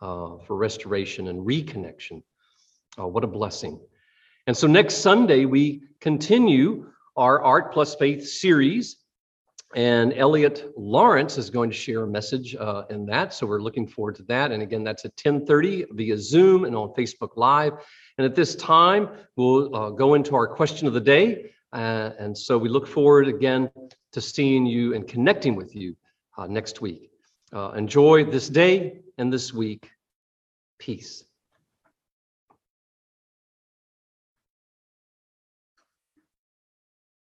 uh, 0.00 0.36
for 0.46 0.56
restoration 0.56 1.28
and 1.28 1.46
reconnection. 1.46 2.22
Uh, 2.98 3.06
what 3.06 3.24
a 3.24 3.26
blessing. 3.26 3.80
And 4.46 4.56
so 4.56 4.66
next 4.66 4.96
Sunday, 4.96 5.44
we 5.44 5.82
continue 6.00 6.90
our 7.16 7.42
Art 7.42 7.72
Plus 7.72 7.94
Faith 7.94 8.26
series. 8.26 8.96
And 9.74 10.14
Elliot 10.14 10.72
Lawrence 10.76 11.38
is 11.38 11.50
going 11.50 11.70
to 11.70 11.76
share 11.76 12.04
a 12.04 12.06
message 12.06 12.54
uh, 12.54 12.84
in 12.88 13.04
that. 13.06 13.34
So 13.34 13.46
we're 13.46 13.60
looking 13.60 13.86
forward 13.86 14.14
to 14.16 14.22
that. 14.24 14.52
And 14.52 14.62
again, 14.62 14.84
that's 14.84 15.04
at 15.04 15.12
1030 15.22 15.86
via 15.90 16.16
Zoom 16.16 16.64
and 16.64 16.76
on 16.76 16.90
Facebook 16.90 17.36
Live. 17.36 17.72
And 18.16 18.24
at 18.24 18.34
this 18.34 18.54
time, 18.54 19.08
we'll 19.34 19.74
uh, 19.74 19.90
go 19.90 20.14
into 20.14 20.34
our 20.36 20.46
question 20.46 20.86
of 20.86 20.94
the 20.94 21.00
day. 21.00 21.50
Uh, 21.72 22.12
and 22.18 22.36
so 22.36 22.56
we 22.56 22.68
look 22.68 22.86
forward 22.86 23.28
again 23.28 23.70
to 24.12 24.20
seeing 24.20 24.64
you 24.64 24.94
and 24.94 25.06
connecting 25.06 25.56
with 25.56 25.74
you 25.74 25.96
uh, 26.38 26.46
next 26.46 26.80
week. 26.80 27.10
Uh, 27.52 27.72
enjoy 27.72 28.24
this 28.24 28.48
day 28.48 29.00
and 29.18 29.32
this 29.32 29.52
week. 29.52 29.90
Peace. 30.78 31.24